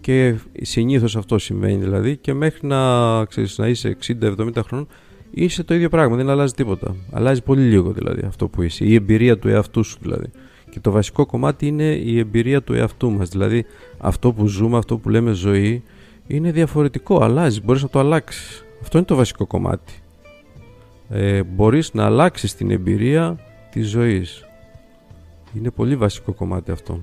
και 0.00 0.34
συνήθως 0.62 1.16
αυτό 1.16 1.38
συμβαίνει 1.38 1.76
δηλαδή 1.76 2.16
και 2.16 2.34
μέχρι 2.34 2.66
να, 2.66 3.24
ξέρεις, 3.24 3.58
να 3.58 3.68
είσαι 3.68 3.96
60-70 4.20 4.50
χρόνων 4.66 4.88
είσαι 5.30 5.62
το 5.62 5.74
ίδιο 5.74 5.88
πράγμα, 5.88 6.16
δεν 6.16 6.30
αλλάζει 6.30 6.52
τίποτα. 6.52 6.96
Αλλάζει 7.12 7.42
πολύ 7.42 7.62
λίγο 7.62 7.90
δηλαδή 7.92 8.22
αυτό 8.26 8.48
που 8.48 8.62
είσαι, 8.62 8.84
η 8.84 8.94
εμπειρία 8.94 9.38
του 9.38 9.48
εαυτού 9.48 9.82
σου 9.84 9.98
δηλαδή. 10.00 10.30
Και 10.70 10.80
το 10.80 10.90
βασικό 10.90 11.26
κομμάτι 11.26 11.66
είναι 11.66 11.84
η 11.84 12.18
εμπειρία 12.18 12.62
του 12.62 12.72
εαυτού 12.72 13.10
μας, 13.10 13.28
δηλαδή 13.28 13.64
αυτό 13.98 14.32
που 14.32 14.46
ζούμε, 14.46 14.78
αυτό 14.78 14.98
που 14.98 15.08
λέμε 15.08 15.32
ζωή 15.32 15.82
είναι 16.26 16.52
διαφορετικό, 16.52 17.22
αλλάζει, 17.22 17.60
μπορείς 17.64 17.82
να 17.82 17.88
το 17.88 17.98
αλλάξεις. 17.98 18.64
Αυτό 18.82 18.98
είναι 18.98 19.06
το 19.06 19.14
βασικό 19.14 19.46
κομμάτι. 19.46 19.92
Ε, 21.08 21.42
μπορείς 21.42 21.94
να 21.94 22.04
αλλάξεις 22.04 22.54
την 22.54 22.70
εμπειρία 22.70 23.38
της 23.70 23.88
ζωής. 23.88 24.44
Είναι 25.54 25.70
πολύ 25.70 25.96
βασικό 25.96 26.32
κομμάτι 26.32 26.70
αυτό. 26.70 27.02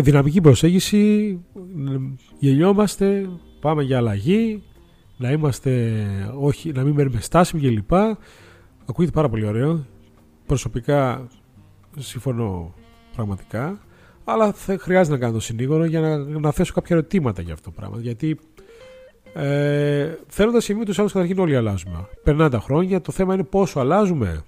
Δυναμική 0.00 0.40
προσέγγιση, 0.40 1.38
γελιόμαστε, 2.38 3.28
πάμε 3.60 3.82
για 3.82 3.96
αλλαγή, 3.96 4.62
να 5.16 5.30
είμαστε, 5.30 6.02
όχι, 6.38 6.72
να 6.72 6.82
μην 6.82 6.94
μένουμε 6.94 7.20
στάσιμοι 7.20 7.62
κλπ. 7.62 7.92
Ακούγεται 8.86 9.12
πάρα 9.12 9.28
πολύ 9.28 9.46
ωραίο. 9.46 9.86
Προσωπικά 10.46 11.28
συμφωνώ 11.98 12.74
πραγματικά. 13.14 13.80
Αλλά 14.24 14.52
θα, 14.52 14.78
χρειάζεται 14.78 15.14
να 15.14 15.20
κάνω 15.20 15.32
το 15.32 15.40
συνήγορο 15.40 15.84
για 15.84 16.00
να, 16.00 16.18
να 16.18 16.52
θέσω 16.52 16.72
κάποια 16.72 16.96
ερωτήματα 16.96 17.42
για 17.42 17.52
αυτό 17.52 17.70
το 17.70 17.76
πράγμα. 17.76 17.98
Γιατί 18.00 18.38
ε, 19.34 20.14
θέλοντα 20.26 20.60
σημείο 20.60 20.84
του 20.84 20.92
άλλους, 20.96 21.12
καταρχήν 21.12 21.38
όλοι 21.38 21.56
αλλάζουμε. 21.56 22.08
Περνάνε 22.22 22.50
τα 22.50 22.60
χρόνια. 22.60 23.00
Το 23.00 23.12
θέμα 23.12 23.34
είναι 23.34 23.44
πόσο 23.44 23.80
αλλάζουμε 23.80 24.44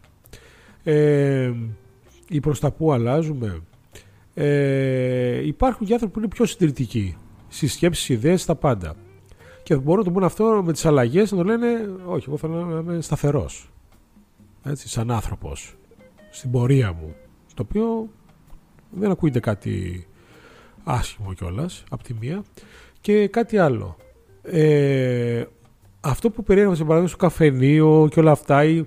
ε, 0.85 1.53
ή 2.29 2.41
προς 2.41 2.61
τα 2.61 2.71
πού 2.71 2.93
αλλάζουμε. 2.93 3.61
Ε, 4.39 5.47
υπάρχουν 5.47 5.87
και 5.87 5.93
άνθρωποι 5.93 6.15
που 6.15 6.19
είναι 6.19 6.29
πιο 6.29 6.45
συντηρητικοί 6.45 7.17
στις 7.49 7.73
σκέψεις, 7.73 8.09
ιδέες, 8.09 8.43
στα 8.43 8.55
πάντα. 8.55 8.95
Και 9.63 9.77
μπορούν 9.77 9.99
να 9.99 10.05
το 10.05 10.11
πούν 10.11 10.25
αυτό 10.25 10.63
με 10.65 10.73
τις 10.73 10.87
αλλαγές 10.87 11.31
να 11.31 11.37
το 11.37 11.45
λένε, 11.45 11.91
Όχι, 12.07 12.25
εγώ 12.29 12.37
θέλω 12.37 12.65
να 12.65 12.79
είμαι 12.79 13.01
σταθερός. 13.01 13.71
Έτσι, 14.65 14.89
σαν 14.89 15.11
άνθρωπος. 15.11 15.77
Στην 16.31 16.51
πορεία 16.51 16.93
μου. 16.93 17.15
Το 17.55 17.63
οποίο 17.67 18.09
δεν 18.91 19.11
ακούγεται 19.11 19.41
κάτι 19.41 20.07
άσχημο 20.85 21.33
κιόλας, 21.33 21.85
από 21.91 22.03
τη 22.03 22.15
μία. 22.21 22.43
Και 23.01 23.29
κάτι 23.29 23.59
άλλο. 23.59 23.97
Ε, 24.43 25.45
αυτό 26.01 26.31
που 26.31 26.43
περιέγραψε 26.43 26.83
παράδειγμα 26.83 27.09
στο 27.09 27.17
καφενείο 27.17 28.09
και 28.11 28.21
όλα 28.21 28.31
αυτά, 28.31 28.65
ή 28.65 28.85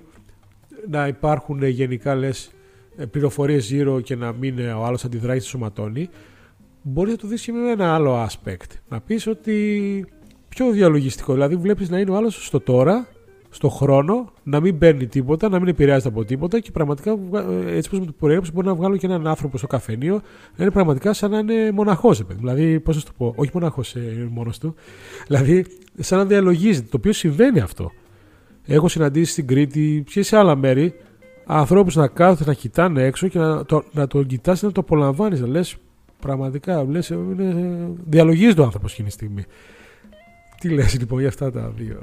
να 0.88 1.06
υπάρχουν 1.06 1.62
γενικά 1.62 2.14
λες 2.14 2.46
ε, 2.46 2.59
πληροφορίες 3.06 3.70
γύρω 3.70 4.00
και 4.00 4.16
να 4.16 4.32
μην 4.32 4.58
ε, 4.58 4.72
ο 4.72 4.84
άλλος 4.84 5.04
αντιδράει 5.04 5.38
στη 5.38 5.48
σωματώνει, 5.48 6.08
μπορείς 6.82 7.12
να 7.12 7.18
το 7.18 7.26
δεις 7.26 7.42
και 7.42 7.52
με 7.52 7.70
ένα 7.70 7.94
άλλο 7.94 8.26
aspect. 8.26 8.76
Να 8.88 9.00
πεις 9.00 9.26
ότι 9.26 10.06
πιο 10.48 10.70
διαλογιστικό, 10.70 11.32
δηλαδή 11.32 11.56
βλέπεις 11.56 11.90
να 11.90 11.98
είναι 11.98 12.10
ο 12.10 12.16
άλλος 12.16 12.46
στο 12.46 12.60
τώρα, 12.60 13.06
στο 13.50 13.68
χρόνο, 13.68 14.32
να 14.42 14.60
μην 14.60 14.78
παίρνει 14.78 15.06
τίποτα, 15.06 15.48
να 15.48 15.58
μην 15.58 15.68
επηρεάζεται 15.68 16.08
από 16.08 16.24
τίποτα 16.24 16.60
και 16.60 16.70
πραγματικά 16.70 17.10
ε, 17.10 17.76
έτσι 17.76 17.88
όπως 17.88 17.98
με 17.98 18.06
το 18.06 18.12
προέγραψε 18.18 18.52
μπορεί 18.52 18.66
να 18.66 18.74
βγάλω 18.74 18.96
και 18.96 19.06
έναν 19.06 19.26
άνθρωπο 19.26 19.58
στο 19.58 19.66
καφενείο 19.66 20.14
να 20.56 20.64
είναι 20.64 20.70
πραγματικά 20.72 21.12
σαν 21.12 21.30
να 21.30 21.38
είναι 21.38 21.70
μοναχός. 21.70 22.22
Δηλαδή, 22.28 22.80
πώς 22.80 22.96
θα 22.96 23.02
το 23.02 23.12
πω, 23.16 23.32
όχι 23.36 23.50
μοναχός 23.52 23.94
ε, 23.94 24.28
μόνος 24.30 24.58
του, 24.58 24.74
δηλαδή 25.26 25.66
σαν 25.98 26.18
να 26.18 26.24
διαλογίζεται, 26.24 26.86
το 26.90 26.96
οποίο 26.96 27.12
συμβαίνει 27.12 27.60
αυτό. 27.60 27.90
Έχω 28.66 28.88
συναντήσει 28.88 29.32
στην 29.32 29.46
Κρήτη 29.46 30.04
και 30.10 30.22
σε 30.22 30.36
άλλα 30.36 30.56
μέρη 30.56 30.94
ανθρώπους 31.52 31.94
να 31.94 32.08
κάθονται 32.08 32.44
να 32.50 32.54
κοιτάνε 32.54 33.02
έξω 33.02 33.28
και 33.28 33.38
να 33.38 33.64
το, 33.64 33.84
να 33.92 34.06
το 34.06 34.22
κοιτάς 34.22 34.62
να 34.62 34.72
το 34.72 34.80
απολαμβάνεις. 34.80 35.40
Να 35.40 35.46
λες 35.46 35.76
πραγματικά, 36.20 36.84
λες, 36.84 37.08
είναι, 37.08 37.88
διαλογίζει 38.06 38.60
ο 38.60 38.64
άνθρωπος 38.64 38.92
εκείνη 38.92 39.08
τη 39.08 39.14
στιγμή. 39.14 39.44
Τι 40.60 40.68
λες 40.68 40.98
λοιπόν 40.98 41.18
για 41.18 41.28
αυτά 41.28 41.50
τα 41.50 41.72
δύο; 41.76 41.98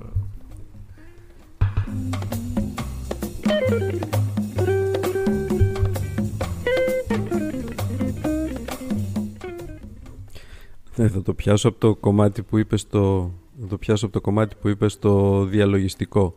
Ναι, 10.96 11.08
θα 11.08 11.22
το 11.22 11.34
πιάσω 11.34 11.68
από 11.68 11.80
το 11.80 11.96
κομμάτι 11.96 12.44
που 12.44 12.58
είπες 12.58 12.82
στο, 12.82 13.32
θα 13.62 13.68
το 13.68 13.78
πιάσω 13.78 14.06
από 14.06 14.14
το 14.14 14.22
κομμάτι 14.22 14.56
που 14.62 14.68
είπες 14.68 14.94
στο 14.94 15.44
διαλογιστικό. 15.46 16.36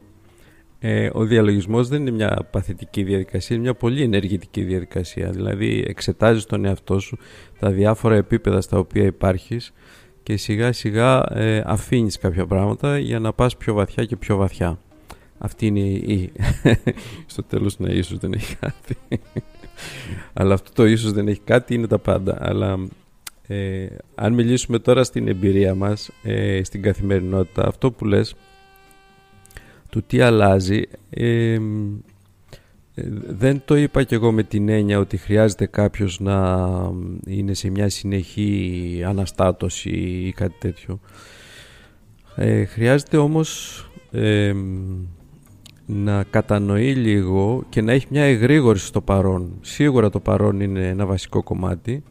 Ε, 0.82 1.10
ο 1.12 1.24
διαλογισμός 1.24 1.88
δεν 1.88 2.00
είναι 2.00 2.10
μια 2.10 2.48
παθητική 2.50 3.02
διαδικασία, 3.02 3.56
είναι 3.56 3.64
μια 3.64 3.74
πολύ 3.74 4.02
ενεργητική 4.02 4.62
διαδικασία. 4.62 5.30
Δηλαδή 5.30 5.84
εξετάζεις 5.86 6.44
τον 6.44 6.64
εαυτό 6.64 6.98
σου, 6.98 7.18
τα 7.58 7.70
διάφορα 7.70 8.14
επίπεδα 8.14 8.60
στα 8.60 8.78
οποία 8.78 9.04
υπάρχεις 9.04 9.72
και 10.22 10.36
σιγά 10.36 10.72
σιγά 10.72 11.24
ε, 11.32 11.62
αφήνεις 11.66 12.18
κάποια 12.18 12.46
πράγματα 12.46 12.98
για 12.98 13.18
να 13.18 13.32
πας 13.32 13.56
πιο 13.56 13.74
βαθιά 13.74 14.04
και 14.04 14.16
πιο 14.16 14.36
βαθιά. 14.36 14.78
Αυτή 15.38 15.66
είναι 15.66 15.80
η... 15.80 16.32
Στο 17.26 17.42
τέλος 17.42 17.78
να 17.78 17.92
ίσως 17.92 18.18
δεν 18.18 18.32
έχει 18.32 18.56
κάτι. 18.56 18.96
Αλλά 20.32 20.54
αυτό 20.54 20.70
το 20.72 20.86
ίσως 20.86 21.12
δεν 21.12 21.28
έχει 21.28 21.40
κάτι 21.44 21.74
είναι 21.74 21.86
τα 21.86 21.98
πάντα. 21.98 22.36
Αλλά 22.40 22.88
ε, 23.46 23.86
αν 24.14 24.32
μιλήσουμε 24.32 24.78
τώρα 24.78 25.04
στην 25.04 25.28
εμπειρία 25.28 25.74
μας, 25.74 26.10
ε, 26.22 26.60
στην 26.64 26.82
καθημερινότητα, 26.82 27.66
αυτό 27.66 27.90
που 27.92 28.04
λες, 28.04 28.34
του 29.90 30.02
τι 30.02 30.20
αλλάζει, 30.20 30.82
ε, 31.10 31.58
δεν 33.26 33.62
το 33.64 33.76
είπα 33.76 34.02
κι 34.02 34.14
εγώ 34.14 34.32
με 34.32 34.42
την 34.42 34.68
έννοια 34.68 34.98
ότι 34.98 35.16
χρειάζεται 35.16 35.66
κάποιος 35.66 36.20
να 36.20 36.68
είναι 37.26 37.54
σε 37.54 37.70
μια 37.70 37.88
συνεχή 37.88 39.02
αναστάτωση 39.06 39.90
ή 40.26 40.32
κάτι 40.32 40.54
τέτοιο. 40.58 41.00
Ε, 42.36 42.64
χρειάζεται 42.64 43.16
όμως 43.16 43.84
να 45.86 46.24
κατανοεί 46.30 46.94
λίγο 46.94 47.64
και 47.68 47.82
να 47.82 47.92
έχει 47.92 48.06
μια 48.10 48.22
εγρήγορηση 48.22 48.86
στο 48.86 49.00
παρόν. 49.00 49.52
Σίγουρα 49.60 50.10
το 50.10 50.20
παρόν 50.20 50.60
είναι 50.60 50.88
ένα 50.88 51.06
βασικό 51.06 51.42
κομμάτι. 51.42 52.02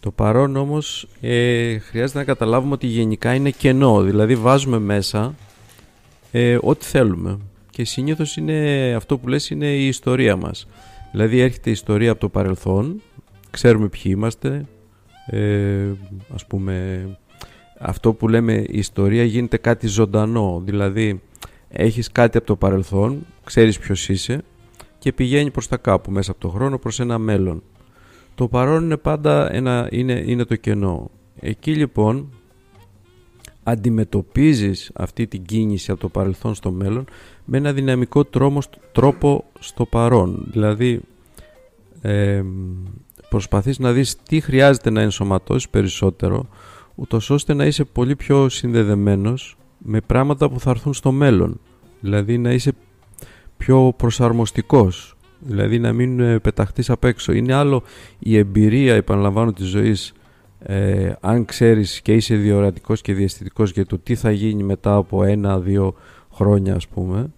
Το 0.00 0.10
παρόν 0.10 0.56
όμως 0.56 1.08
ε, 1.20 1.78
χρειάζεται 1.78 2.18
να 2.18 2.24
καταλάβουμε 2.24 2.72
ότι 2.72 2.86
γενικά 2.86 3.34
είναι 3.34 3.50
κενό. 3.50 4.02
Δηλαδή 4.02 4.34
βάζουμε 4.34 4.78
μέσα 4.78 5.34
ε, 6.30 6.58
ό,τι 6.60 6.84
θέλουμε. 6.84 7.38
Και 7.70 7.84
συνήθως 7.84 8.36
είναι 8.36 8.92
αυτό 8.96 9.18
που 9.18 9.28
λες 9.28 9.50
είναι 9.50 9.66
η 9.66 9.86
ιστορία 9.86 10.36
μας. 10.36 10.66
Δηλαδή 11.10 11.40
έρχεται 11.40 11.68
η 11.68 11.72
ιστορία 11.72 12.10
από 12.10 12.20
το 12.20 12.28
παρελθόν, 12.28 13.00
ξέρουμε 13.50 13.88
ποιοι 13.88 14.02
είμαστε, 14.04 14.66
ε, 15.26 15.86
ας 16.34 16.46
πούμε 16.46 17.06
αυτό 17.78 18.12
που 18.12 18.28
λέμε 18.28 18.52
η 18.52 18.78
ιστορία 18.78 19.24
γίνεται 19.24 19.56
κάτι 19.56 19.86
ζωντανό. 19.86 20.62
Δηλαδή 20.64 21.20
έχεις 21.68 22.12
κάτι 22.12 22.36
από 22.36 22.46
το 22.46 22.56
παρελθόν, 22.56 23.26
ξέρεις 23.44 23.78
ποιος 23.78 24.08
είσαι 24.08 24.42
και 24.98 25.12
πηγαίνει 25.12 25.50
προς 25.50 25.68
τα 25.68 25.76
κάπου 25.76 26.10
μέσα 26.10 26.30
από 26.30 26.40
το 26.40 26.48
χρόνο 26.48 26.78
προς 26.78 27.00
ένα 27.00 27.18
μέλλον. 27.18 27.62
Το 28.34 28.48
παρόν 28.48 28.84
είναι 28.84 28.96
πάντα 28.96 29.54
ένα, 29.54 29.88
είναι, 29.90 30.22
είναι 30.26 30.44
το 30.44 30.56
κενό. 30.56 31.10
Εκεί 31.40 31.74
λοιπόν 31.74 32.32
αντιμετωπίζεις 33.62 34.90
αυτή 34.94 35.26
την 35.26 35.44
κίνηση 35.44 35.90
από 35.90 36.00
το 36.00 36.08
παρελθόν 36.08 36.54
στο 36.54 36.70
μέλλον 36.70 37.04
με 37.44 37.56
ένα 37.56 37.72
δυναμικό 37.72 38.24
τρόμο, 38.24 38.60
τρόπο 38.92 39.44
στο 39.58 39.86
παρόν. 39.86 40.46
Δηλαδή 40.50 41.00
ε, 42.00 42.42
προσπαθείς 43.28 43.78
να 43.78 43.92
δεις 43.92 44.16
τι 44.28 44.40
χρειάζεται 44.40 44.90
να 44.90 45.00
ενσωματώσεις 45.00 45.68
περισσότερο 45.68 46.48
ούτως 46.94 47.30
ώστε 47.30 47.54
να 47.54 47.66
είσαι 47.66 47.84
πολύ 47.84 48.16
πιο 48.16 48.48
συνδεδεμένος 48.48 49.56
με 49.78 50.00
πράγματα 50.00 50.50
που 50.50 50.60
θα 50.60 50.70
έρθουν 50.70 50.94
στο 50.94 51.12
μέλλον. 51.12 51.60
Δηλαδή 52.00 52.38
να 52.38 52.52
είσαι 52.52 52.72
πιο 53.56 53.94
προσαρμοστικός. 53.96 55.16
Δηλαδή 55.38 55.78
να 55.78 55.92
μην 55.92 56.20
ε, 56.20 56.38
πεταχτείς 56.38 56.90
απ' 56.90 57.04
έξω. 57.04 57.32
Είναι 57.32 57.54
άλλο 57.54 57.82
η 58.18 58.36
εμπειρία, 58.36 58.94
επαναλαμβάνω, 58.94 59.52
της 59.52 59.66
ζωής 59.66 60.12
ε, 60.62 61.12
αν 61.20 61.44
ξέρεις 61.44 62.00
και 62.00 62.14
είσαι 62.14 62.34
διορατικός 62.34 63.00
και 63.00 63.14
διαστητικός 63.14 63.70
για 63.70 63.86
το 63.86 63.98
τι 63.98 64.14
θα 64.14 64.30
γίνει 64.30 64.62
μετά 64.62 64.94
από 64.94 65.24
ένα-δύο 65.24 65.94
χρόνια 66.32 66.74
ας 66.74 66.88
πούμε 66.88 67.30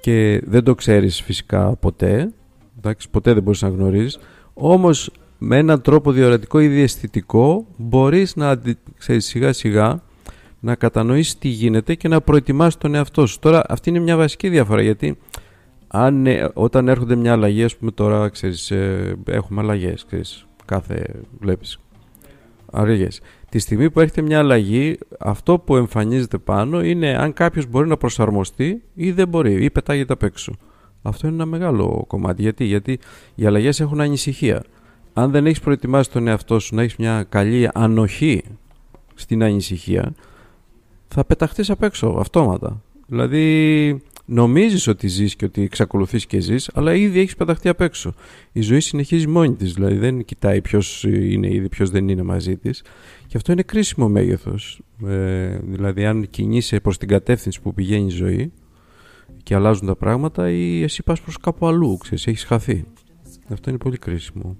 και 0.00 0.42
δεν 0.46 0.64
το 0.64 0.74
ξέρεις 0.74 1.22
φυσικά 1.22 1.76
ποτέ 1.76 2.32
εντάξει, 2.78 3.10
ποτέ 3.10 3.32
δεν 3.32 3.42
μπορείς 3.42 3.62
να 3.62 3.68
γνωρίζεις 3.68 4.18
όμως 4.54 5.10
με 5.38 5.56
έναν 5.56 5.80
τρόπο 5.80 6.12
διορατικό 6.12 6.60
ή 6.60 6.68
διαστητικό 6.68 7.66
μπορείς 7.76 8.36
να 8.36 8.60
ξέρεις 8.98 9.24
σιγά 9.24 9.52
σιγά 9.52 10.02
να 10.60 10.74
κατανοήσεις 10.74 11.38
τι 11.38 11.48
γίνεται 11.48 11.94
και 11.94 12.08
να 12.08 12.20
προετοιμάσεις 12.20 12.76
τον 12.76 12.94
εαυτό 12.94 13.26
σου. 13.26 13.38
Τώρα 13.38 13.62
αυτή 13.68 13.90
είναι 13.90 13.98
μια 13.98 14.16
βασική 14.16 14.48
διαφορά 14.48 14.82
γιατί 14.82 15.18
αν, 15.88 16.26
ε, 16.26 16.48
όταν 16.54 16.88
έρχονται 16.88 17.16
μια 17.16 17.32
αλλαγή 17.32 17.64
ας 17.64 17.76
πούμε 17.76 17.90
τώρα 17.90 18.28
ξέρεις, 18.28 18.70
ε, 18.70 19.16
έχουμε 19.26 19.60
αλλαγές 19.60 20.04
ξέρεις, 20.04 20.46
κάθε 20.64 21.06
βλέπεις 21.40 21.78
Αργές. 22.72 23.20
Τη 23.48 23.58
στιγμή 23.58 23.90
που 23.90 24.00
έρχεται 24.00 24.22
μια 24.22 24.38
αλλαγή, 24.38 24.98
αυτό 25.18 25.58
που 25.58 25.76
εμφανίζεται 25.76 26.38
πάνω 26.38 26.84
είναι 26.84 27.16
αν 27.16 27.32
κάποιος 27.32 27.66
μπορεί 27.66 27.88
να 27.88 27.96
προσαρμοστεί 27.96 28.82
ή 28.94 29.10
δεν 29.10 29.28
μπορεί, 29.28 29.64
ή 29.64 29.70
πετάγεται 29.70 30.12
απ' 30.12 30.22
έξω. 30.22 30.52
Αυτό 31.02 31.26
είναι 31.26 31.36
ένα 31.36 31.46
μεγάλο 31.46 32.04
κομμάτι. 32.06 32.42
Γιατί, 32.42 32.64
Γιατί 32.64 32.98
οι 33.34 33.46
αλλαγές 33.46 33.80
έχουν 33.80 34.00
ανησυχία. 34.00 34.62
Αν 35.12 35.30
δεν 35.30 35.46
έχεις 35.46 35.60
προετοιμάσει 35.60 36.10
τον 36.10 36.28
εαυτό 36.28 36.58
σου 36.58 36.74
να 36.74 36.82
έχεις 36.82 36.96
μια 36.96 37.26
καλή 37.28 37.68
ανοχή 37.74 38.42
στην 39.14 39.42
ανησυχία, 39.42 40.14
θα 41.08 41.24
πεταχτείς 41.24 41.70
απ' 41.70 41.82
έξω 41.82 42.16
αυτόματα. 42.18 42.82
Δηλαδή, 43.06 44.02
νομίζεις 44.24 44.86
ότι 44.86 45.08
ζεις 45.08 45.36
και 45.36 45.44
ότι 45.44 45.62
εξακολουθείς 45.62 46.26
και 46.26 46.40
ζεις, 46.40 46.70
αλλά 46.74 46.94
ήδη 46.94 47.20
έχεις 47.20 47.36
πεταχτεί 47.36 47.68
απ' 47.68 47.80
έξω. 47.80 48.14
Η 48.52 48.60
ζωή 48.60 48.80
συνεχίζει 48.80 49.26
μόνη 49.26 49.54
της, 49.54 49.72
δηλαδή 49.72 49.96
δεν 49.96 50.24
κοιτάει 50.24 50.60
ποιος 50.60 51.04
είναι 51.04 51.54
ήδη, 51.54 51.68
ποιος 51.68 51.90
δεν 51.90 52.08
είναι 52.08 52.22
μαζί 52.22 52.56
της. 52.56 52.82
Και 53.26 53.36
αυτό 53.36 53.52
είναι 53.52 53.62
κρίσιμο 53.62 54.08
μέγεθος. 54.08 54.80
Ε, 55.06 55.58
δηλαδή 55.58 56.04
αν 56.04 56.30
κινείσαι 56.30 56.80
προς 56.80 56.98
την 56.98 57.08
κατεύθυνση 57.08 57.60
που 57.60 57.74
πηγαίνει 57.74 58.06
η 58.06 58.10
ζωή 58.10 58.52
και 59.42 59.54
αλλάζουν 59.54 59.86
τα 59.86 59.96
πράγματα 59.96 60.50
ή 60.50 60.82
εσύ 60.82 61.02
πας 61.02 61.20
προς 61.20 61.38
κάπου 61.38 61.66
αλλού, 61.66 61.96
ξέρεις, 61.96 62.26
έχεις 62.26 62.44
χαθεί. 62.44 62.84
Αυτό 63.48 63.70
είναι 63.70 63.78
πολύ 63.78 63.96
κρίσιμο. 63.96 64.56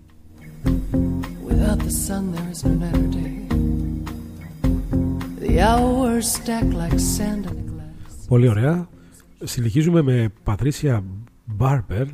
Πολύ 8.28 8.48
ωραία 8.48 8.88
συνεχίζουμε 9.42 10.02
με 10.02 10.32
Πατρίσια 10.42 11.04
Μπάρμπερ 11.44 12.06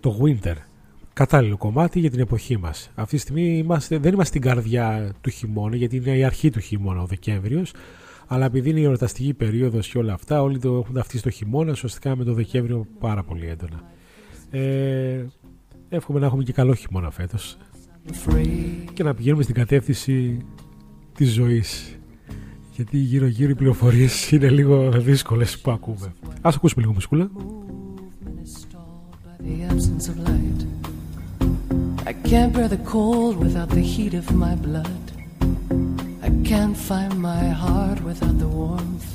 το 0.00 0.18
Winter. 0.22 0.54
Κατάλληλο 1.12 1.56
κομμάτι 1.56 2.00
για 2.00 2.10
την 2.10 2.20
εποχή 2.20 2.56
μας. 2.58 2.90
Αυτή 2.94 3.14
τη 3.14 3.20
στιγμή 3.20 3.58
είμαστε, 3.58 3.98
δεν 3.98 4.12
είμαστε 4.12 4.38
στην 4.38 4.50
καρδιά 4.50 5.12
του 5.20 5.30
χειμώνα 5.30 5.76
γιατί 5.76 5.96
είναι 5.96 6.16
η 6.16 6.24
αρχή 6.24 6.50
του 6.50 6.60
χειμώνα 6.60 7.02
ο 7.02 7.06
Δεκέμβριος 7.06 7.72
αλλά 8.26 8.44
επειδή 8.44 8.70
είναι 8.70 8.80
η 8.80 8.84
εορταστική 8.84 9.34
περίοδος 9.34 9.88
και 9.88 9.98
όλα 9.98 10.12
αυτά 10.12 10.42
όλοι 10.42 10.58
το 10.58 10.78
έχουν 10.82 10.94
ταυτίσει 10.94 11.18
στο 11.18 11.30
χειμώνα 11.30 11.70
ουσιαστικά 11.70 12.16
με 12.16 12.24
το 12.24 12.32
Δεκέμβριο 12.32 12.86
πάρα 12.98 13.22
πολύ 13.22 13.46
έντονα. 13.46 13.82
Ε, 14.50 15.24
εύχομαι 15.88 16.18
να 16.18 16.26
έχουμε 16.26 16.42
και 16.42 16.52
καλό 16.52 16.74
χειμώνα 16.74 17.10
φέτος 17.10 17.56
και 18.92 19.02
να 19.02 19.14
πηγαίνουμε 19.14 19.42
στην 19.42 19.54
κατεύθυνση 19.54 20.38
της 21.14 21.32
ζωής 21.32 21.97
γιατί 22.78 22.98
γύρω 22.98 23.26
γύρω 23.26 23.50
οι 23.50 23.54
πληροφορίες 23.54 24.30
είναι 24.30 24.50
λίγο 24.50 24.90
δύσκολες 24.90 25.58
που 25.58 25.70
ακούμε. 25.70 26.14
Α 26.40 26.50
ακούσουμε 26.54 26.80
λίγο 26.82 26.92
μουσικούλα. 26.92 27.30
I 32.10 32.12
can't 32.30 32.52
bear 32.54 32.68
the 32.76 32.82
cold 32.94 33.34
without 33.44 33.70
the 33.78 33.84
heat 33.92 34.14
of 34.22 34.26
my 34.44 34.54
blood. 34.66 35.04
I 36.28 36.30
can't 36.50 36.76
find 36.88 37.12
my 37.30 37.44
heart 37.64 37.98
without 38.08 38.36
the 38.42 38.50
warmth 38.60 39.08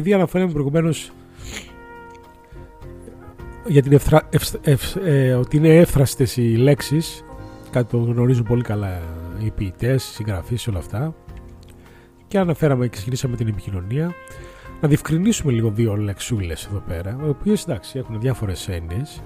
επειδή 0.00 0.14
αναφέραμε 0.14 0.52
προηγουμένως 0.52 1.10
για 3.66 3.82
την 3.82 3.92
ευθρα, 3.92 4.28
ε, 5.04 5.32
ότι 5.32 5.56
είναι 5.56 5.76
εύθραστες 5.76 6.36
οι 6.36 6.56
λέξεις 6.56 7.24
κάτι 7.70 7.90
το 7.90 7.98
γνωρίζουν 7.98 8.44
πολύ 8.44 8.62
καλά 8.62 9.00
οι 9.44 9.50
ποιητές, 9.50 10.08
οι 10.08 10.12
συγγραφείς 10.14 10.68
όλα 10.68 10.78
αυτά 10.78 11.14
και 12.28 12.38
αναφέραμε 12.38 12.84
και 12.84 12.90
ξεκινήσαμε 12.90 13.36
την 13.36 13.48
επικοινωνία 13.48 14.14
να 14.80 14.88
διευκρινίσουμε 14.88 15.52
λίγο 15.52 15.70
δύο 15.70 15.96
λεξούλες 15.96 16.66
εδώ 16.66 16.82
πέρα 16.86 17.18
οι 17.24 17.28
οποίες 17.28 17.62
εντάξει 17.62 17.98
έχουν 17.98 18.20
διάφορες 18.20 18.68
έννοιες 18.68 19.22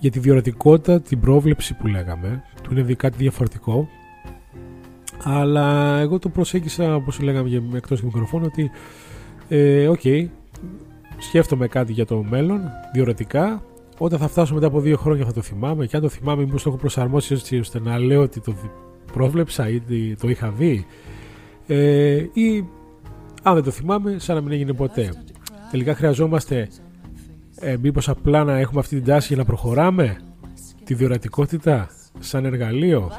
για 0.00 0.10
τη 0.10 0.18
διορατικότητα, 0.18 1.00
την 1.00 1.20
πρόβλεψη 1.20 1.74
που 1.74 1.86
λέγαμε 1.86 2.42
του 2.62 2.78
είναι 2.78 2.94
κάτι 2.94 3.16
διαφορετικό 3.16 3.88
αλλά 5.22 5.98
εγώ 5.98 6.18
το 6.18 6.28
προσέγγισα 6.28 6.94
όπως 6.94 7.20
λέγαμε 7.20 7.62
εκτός 7.74 8.00
του 8.00 8.06
μικροφώνου 8.06 8.44
ότι 8.48 8.70
ε, 9.48 9.90
okay, 9.92 10.26
σκέφτομαι 11.18 11.66
κάτι 11.66 11.92
για 11.92 12.06
το 12.06 12.24
μέλλον 12.28 12.60
διορατικά. 12.92 13.62
Όταν 13.98 14.18
θα 14.18 14.28
φτάσω 14.28 14.54
μετά 14.54 14.66
από 14.66 14.80
δύο 14.80 14.96
χρόνια 14.96 15.24
θα 15.24 15.32
το 15.32 15.40
θυμάμαι. 15.40 15.86
Και 15.86 15.96
αν 15.96 16.02
το 16.02 16.08
θυμάμαι 16.08 16.42
μήπως 16.42 16.62
το 16.62 16.68
έχω 16.68 16.78
προσαρμόσει 16.78 17.34
έτσι 17.34 17.58
ώστε 17.58 17.80
να 17.80 17.98
λέω 17.98 18.22
ότι 18.22 18.40
το 18.40 18.54
πρόβλεψα 19.12 19.68
ή 19.68 19.80
το 20.20 20.28
είχα 20.28 20.50
δει. 20.50 20.86
Ε, 21.66 22.16
ή 22.32 22.64
αν 23.42 23.54
δεν 23.54 23.62
το 23.62 23.70
θυμάμαι 23.70 24.18
σαν 24.18 24.36
να 24.36 24.42
μην 24.42 24.52
έγινε 24.52 24.72
ποτέ. 24.72 25.12
Τελικά 25.70 25.94
χρειαζόμαστε 25.94 26.68
ε, 27.60 27.76
μήπως 27.80 28.08
απλά 28.08 28.44
να 28.44 28.58
έχουμε 28.58 28.80
αυτή 28.80 28.96
την 28.96 29.04
τάση 29.04 29.26
για 29.26 29.36
να 29.36 29.44
προχωράμε 29.44 30.16
τη 30.84 30.94
διορατικότητα 30.94 31.90
σαν 32.18 32.44
εργαλείο. 32.44 33.10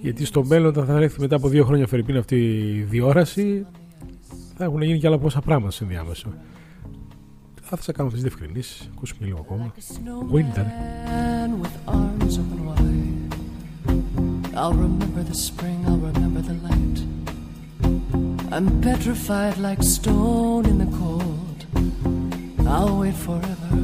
Γιατί 0.00 0.24
στο 0.24 0.44
μέλλον 0.44 0.68
όταν 0.68 0.86
θα 0.86 1.00
έρθει 1.00 1.20
μετά 1.20 1.36
από 1.36 1.48
δύο 1.48 1.64
χρόνια 1.64 1.86
φερειπίν 1.86 2.16
αυτή 2.16 2.36
η 2.36 2.82
διόραση 2.82 3.66
θα 4.60 4.66
έχουν 4.66 4.82
γίνει 4.82 4.98
και 4.98 5.06
άλλα 5.06 5.18
πόσα 5.18 5.40
πράγματα 5.40 5.70
σε 5.70 5.84
ενδιάμεσο 5.84 6.28
θα 7.62 7.76
σας 7.76 7.94
κάνω 7.94 8.08
αυτές 8.08 8.22
τις 8.22 8.32
διευκρινήσεις 8.32 8.90
ακούσουμε 8.94 9.26
λίγο 9.26 9.38
ακόμα. 9.40 9.72
Winter 10.32 10.64
I'll 14.62 14.78
remember 14.88 15.22
the 15.32 15.38
spring, 15.48 15.78
I'll 15.88 16.04
remember 16.12 16.42
the 16.50 16.56
light. 16.66 16.98
I'm 18.54 18.66
petrified 18.88 19.56
like 19.68 19.80
stone 19.96 20.64
in 20.72 20.76
the 20.84 20.90
cold. 21.00 21.58
I'll 22.74 22.94
wait 23.02 23.16
forever, 23.28 23.74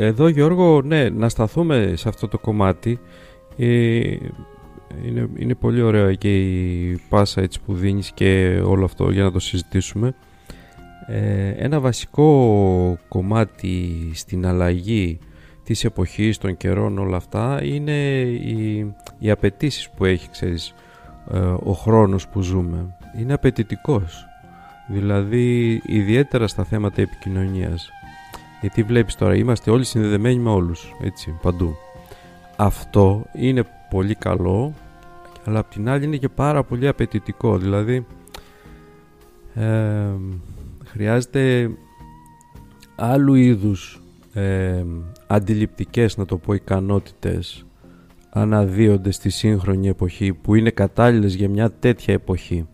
Εδώ 0.00 0.28
Γιώργο, 0.28 0.82
ναι, 0.82 1.08
να 1.08 1.28
σταθούμε 1.28 1.92
σε 1.96 2.08
αυτό 2.08 2.28
το 2.28 2.38
κομμάτι. 2.38 2.98
Ε, 3.56 4.00
είναι, 5.04 5.28
είναι 5.36 5.54
πολύ 5.54 5.82
ωραία 5.82 6.14
και 6.14 6.38
η 6.38 7.00
πάσα 7.08 7.40
έτσι 7.40 7.60
που 7.60 7.74
δίνεις 7.74 8.12
και 8.12 8.60
όλο 8.64 8.84
αυτό 8.84 9.10
για 9.10 9.22
να 9.22 9.32
το 9.32 9.38
συζητήσουμε. 9.38 10.14
Ε, 11.06 11.48
ένα 11.48 11.80
βασικό 11.80 12.98
κομμάτι 13.08 13.90
στην 14.14 14.46
αλλαγή 14.46 15.18
της 15.64 15.84
εποχής, 15.84 16.38
των 16.38 16.56
καιρών, 16.56 16.98
όλα 16.98 17.16
αυτά 17.16 17.64
είναι 17.64 18.20
οι, 18.20 18.94
οι 19.18 19.30
απαιτήσεις 19.30 19.90
που 19.90 20.04
έχει, 20.04 20.30
ξέρεις, 20.30 20.74
ε, 21.32 21.38
ο 21.38 21.72
χρόνος 21.72 22.28
που 22.28 22.40
ζούμε. 22.40 22.96
Είναι 23.20 23.32
απαιτητικός. 23.32 24.24
Δηλαδή, 24.88 25.80
ιδιαίτερα 25.86 26.48
στα 26.48 26.64
θέματα 26.64 27.02
επικοινωνίας. 27.02 27.90
Γιατί 28.60 28.82
βλέπεις 28.82 29.14
τώρα, 29.14 29.34
είμαστε 29.34 29.70
όλοι 29.70 29.84
συνδεδεμένοι 29.84 30.38
με 30.38 30.50
όλους, 30.50 30.94
έτσι, 31.02 31.38
παντού. 31.42 31.76
Αυτό 32.56 33.26
είναι 33.32 33.64
πολύ 33.90 34.14
καλό, 34.14 34.74
αλλά 35.44 35.58
απ' 35.58 35.70
την 35.70 35.88
άλλη 35.88 36.04
είναι 36.04 36.16
και 36.16 36.28
πάρα 36.28 36.62
πολύ 36.62 36.88
απαιτητικό. 36.88 37.58
Δηλαδή, 37.58 38.06
ε, 39.54 40.10
χρειάζεται 40.84 41.70
άλλου 42.96 43.34
είδους 43.34 44.02
ε, 44.32 44.84
αντιληπτικές, 45.26 46.16
να 46.16 46.24
το 46.24 46.36
πω, 46.36 46.52
ικανότητες 46.52 47.66
αναδύονται 48.30 49.10
στη 49.10 49.30
σύγχρονη 49.30 49.88
εποχή 49.88 50.32
που 50.32 50.54
είναι 50.54 50.70
κατάλληλες 50.70 51.34
για 51.34 51.48
μια 51.48 51.70
τέτοια 51.70 52.14
εποχή. 52.14 52.66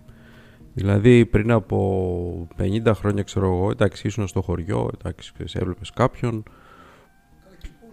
Δηλαδή 0.74 1.26
πριν 1.26 1.50
από 1.50 2.48
50 2.58 2.92
χρόνια 2.94 3.22
ξέρω 3.22 3.46
εγώ, 3.46 3.70
εντάξει 3.70 4.06
ήσουν 4.06 4.26
στο 4.26 4.40
χωριό, 4.40 4.90
εντάξει 4.94 5.32
έβλεπες 5.52 5.90
κάποιον, 5.90 6.42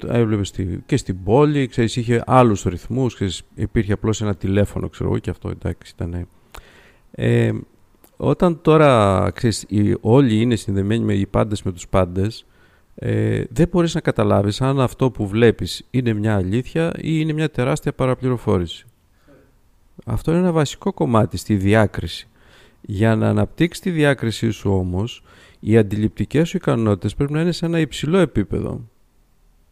έβλεπες 0.08 0.54
και 0.86 0.98
στην 0.98 1.24
πόλη, 1.24 1.68
ξέρεις 1.68 1.96
είχε 1.96 2.24
άλλους 2.26 2.64
ρυθμούς, 2.64 3.14
ξέρεις, 3.14 3.44
υπήρχε 3.56 3.94
απλώς 3.94 4.22
ένα 4.22 4.36
τηλέφωνο 4.36 4.90
ξέρω 4.90 5.10
εγώ 5.10 5.20
και 5.20 5.30
αυτό 5.30 5.50
εντάξει 5.50 5.94
ήταν... 5.96 6.28
Ε, 7.12 7.52
όταν 8.18 8.62
τώρα 8.62 9.32
ξέρεις, 9.34 9.66
οι, 9.68 9.98
όλοι 10.02 10.42
είναι 10.42 10.56
συνδεμένοι 10.56 11.04
με 11.04 11.14
οι 11.14 11.26
πάντες 11.26 11.64
με 11.64 11.72
τους 11.72 11.88
πάντες, 11.88 12.46
ε, 12.96 13.44
δεν 13.50 13.68
μπορείς 13.72 13.96
να 13.96 14.02
καταλάβεις 14.02 14.62
αν 14.62 14.80
αυτό 14.80 15.12
που 15.12 15.28
βλέπεις 15.28 15.88
είναι 15.90 16.14
μια 16.14 16.36
αλήθεια 16.36 16.92
ή 16.96 17.18
είναι 17.20 17.34
μια 17.34 17.50
τεράστια 17.50 17.94
παραπληροφόρηση. 17.94 18.86
Αυτό 20.06 20.32
είναι 20.32 20.40
ένα 20.40 20.52
βασικό 20.52 20.94
κομμάτι 20.94 21.38
στη 21.38 21.56
διάκριση. 21.56 22.31
Για 22.82 23.16
να 23.16 23.30
αναπτύξει 23.30 23.82
τη 23.82 23.90
διάκρισή 23.90 24.50
σου 24.50 24.72
όμως, 24.72 25.24
οι 25.60 25.78
αντιληπτικές 25.78 26.50
σου 26.50 26.58
ικανότητες 26.58 27.16
πρέπει 27.16 27.34
να 27.34 27.42
είναι 27.42 27.52
σε 27.52 27.66
ένα 27.66 27.80
υψηλό 27.80 28.18
επίπεδο. 28.18 28.82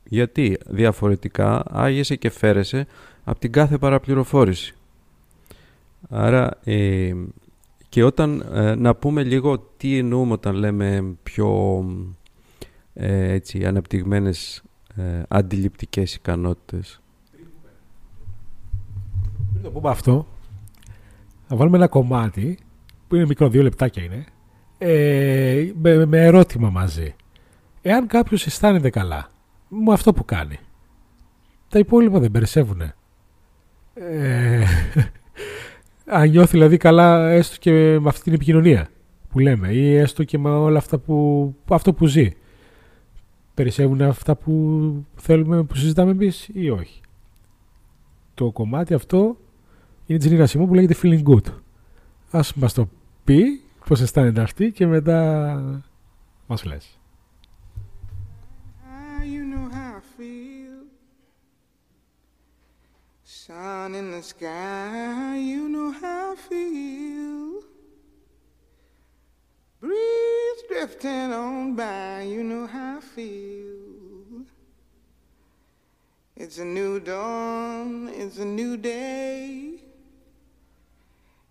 Γιατί 0.03 0.57
διαφορετικά 0.65 1.63
άγεσαι 1.69 2.15
και 2.15 2.29
φέρεσαι 2.29 2.87
από 3.23 3.39
την 3.39 3.51
κάθε 3.51 3.77
παραπληροφόρηση. 3.77 4.73
Άρα 6.09 6.59
ε, 6.63 7.13
και 7.89 8.03
όταν 8.03 8.45
ε, 8.53 8.75
να 8.75 8.95
πούμε 8.95 9.23
λίγο 9.23 9.59
τι 9.77 9.97
εννοούμε 9.97 10.33
όταν 10.33 10.55
λέμε 10.55 11.15
πιο 11.23 11.83
ε, 12.93 13.31
έτσι, 13.31 13.65
αναπτυγμένες 13.65 14.63
ε, 14.95 15.21
αντιληπτικές 15.27 16.15
ικανότητες. 16.15 17.01
Πριν 19.51 19.63
το 19.63 19.71
πούμε 19.71 19.89
αυτό, 19.89 20.25
θα 21.47 21.55
βάλουμε 21.55 21.77
ένα 21.77 21.87
κομμάτι 21.87 22.57
που 23.09 23.15
είναι 23.15 23.25
μικρό, 23.25 23.49
δύο 23.49 23.61
λεπτάκια 23.61 24.03
είναι, 24.03 24.25
ε, 24.77 25.71
με, 25.81 26.05
με 26.05 26.25
ερώτημα 26.25 26.69
μαζί. 26.69 27.15
Εάν 27.81 28.07
κάποιος 28.07 28.45
αισθάνεται 28.45 28.89
καλά 28.89 29.31
με 29.67 29.93
αυτό 29.93 30.13
που 30.13 30.25
κάνει, 30.25 30.59
τα 31.69 31.79
υπόλοιπα 31.79 32.19
δεν 32.19 32.31
περισσεύουνε. 32.31 32.95
Ε, 33.93 34.63
αν 36.19 36.29
νιώθει 36.29 36.51
δηλαδή 36.51 36.77
καλά 36.77 37.29
έστω 37.29 37.55
και 37.59 37.71
με 37.99 38.07
αυτή 38.09 38.23
την 38.23 38.33
επικοινωνία 38.33 38.89
που 39.29 39.39
λέμε 39.39 39.67
ή 39.67 39.95
έστω 39.95 40.23
και 40.23 40.37
με 40.37 40.49
όλα 40.49 40.77
αυτά 40.77 40.97
που, 40.97 41.55
αυτό 41.69 41.93
που 41.93 42.05
ζει. 42.05 42.31
Περισσεύουν 43.53 44.01
αυτά 44.01 44.35
που 44.35 44.53
θέλουμε, 45.15 45.63
που 45.63 45.75
συζητάμε 45.75 46.11
εμείς 46.11 46.49
ή 46.53 46.69
όχι; 46.69 47.01
Το 48.33 48.51
κομμάτι 48.51 48.93
αυτό 48.93 49.37
είναι 50.05 50.19
της 50.19 50.31
Νίνα 50.31 50.67
που 50.67 50.73
λέγεται 50.73 50.95
feeling 51.01 51.23
good. 51.23 51.53
Ας 52.31 52.53
μας 52.53 52.73
το 52.73 52.89
πει 53.29 53.61
πώς 53.87 54.01
αισθάνεται 54.01 54.41
αυτή 54.41 54.71
και 54.71 54.85
μετά 54.85 55.83
μας 56.47 56.63
λες. 56.63 56.99
Sun 63.45 63.93
in 63.99 64.07
the 64.15 64.23
sky, 64.33 65.35
you 65.51 65.63
know 65.73 65.89
how 66.01 66.33
I 66.33 66.37
feel. 66.49 67.45
Breeze 69.81 70.61
drifting 70.69 71.31
on 71.43 71.75
by, 71.79 72.13
you 72.33 72.41
know 72.49 72.65
how 72.75 72.97
I 72.97 73.01
feel. 73.15 74.31
It's 76.41 76.57
a 76.65 76.67
new 76.77 76.93
dawn, 77.11 77.89
it's 78.21 78.37
a 78.45 78.49
new 78.59 78.73
day. 78.77 79.68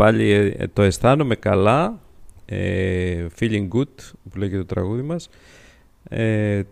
πάλι, 0.00 0.30
ε, 0.30 0.54
ε, 0.56 0.66
το 0.72 0.82
αισθάνομαι 0.82 1.34
καλά, 1.34 2.00
ε, 2.44 3.26
feeling 3.38 3.68
good, 3.68 4.12
που 4.30 4.38
λέγεται 4.38 4.58
το 4.58 4.64
τραγούδι 4.64 5.02
μας. 5.02 5.28
Ε, 6.08 6.62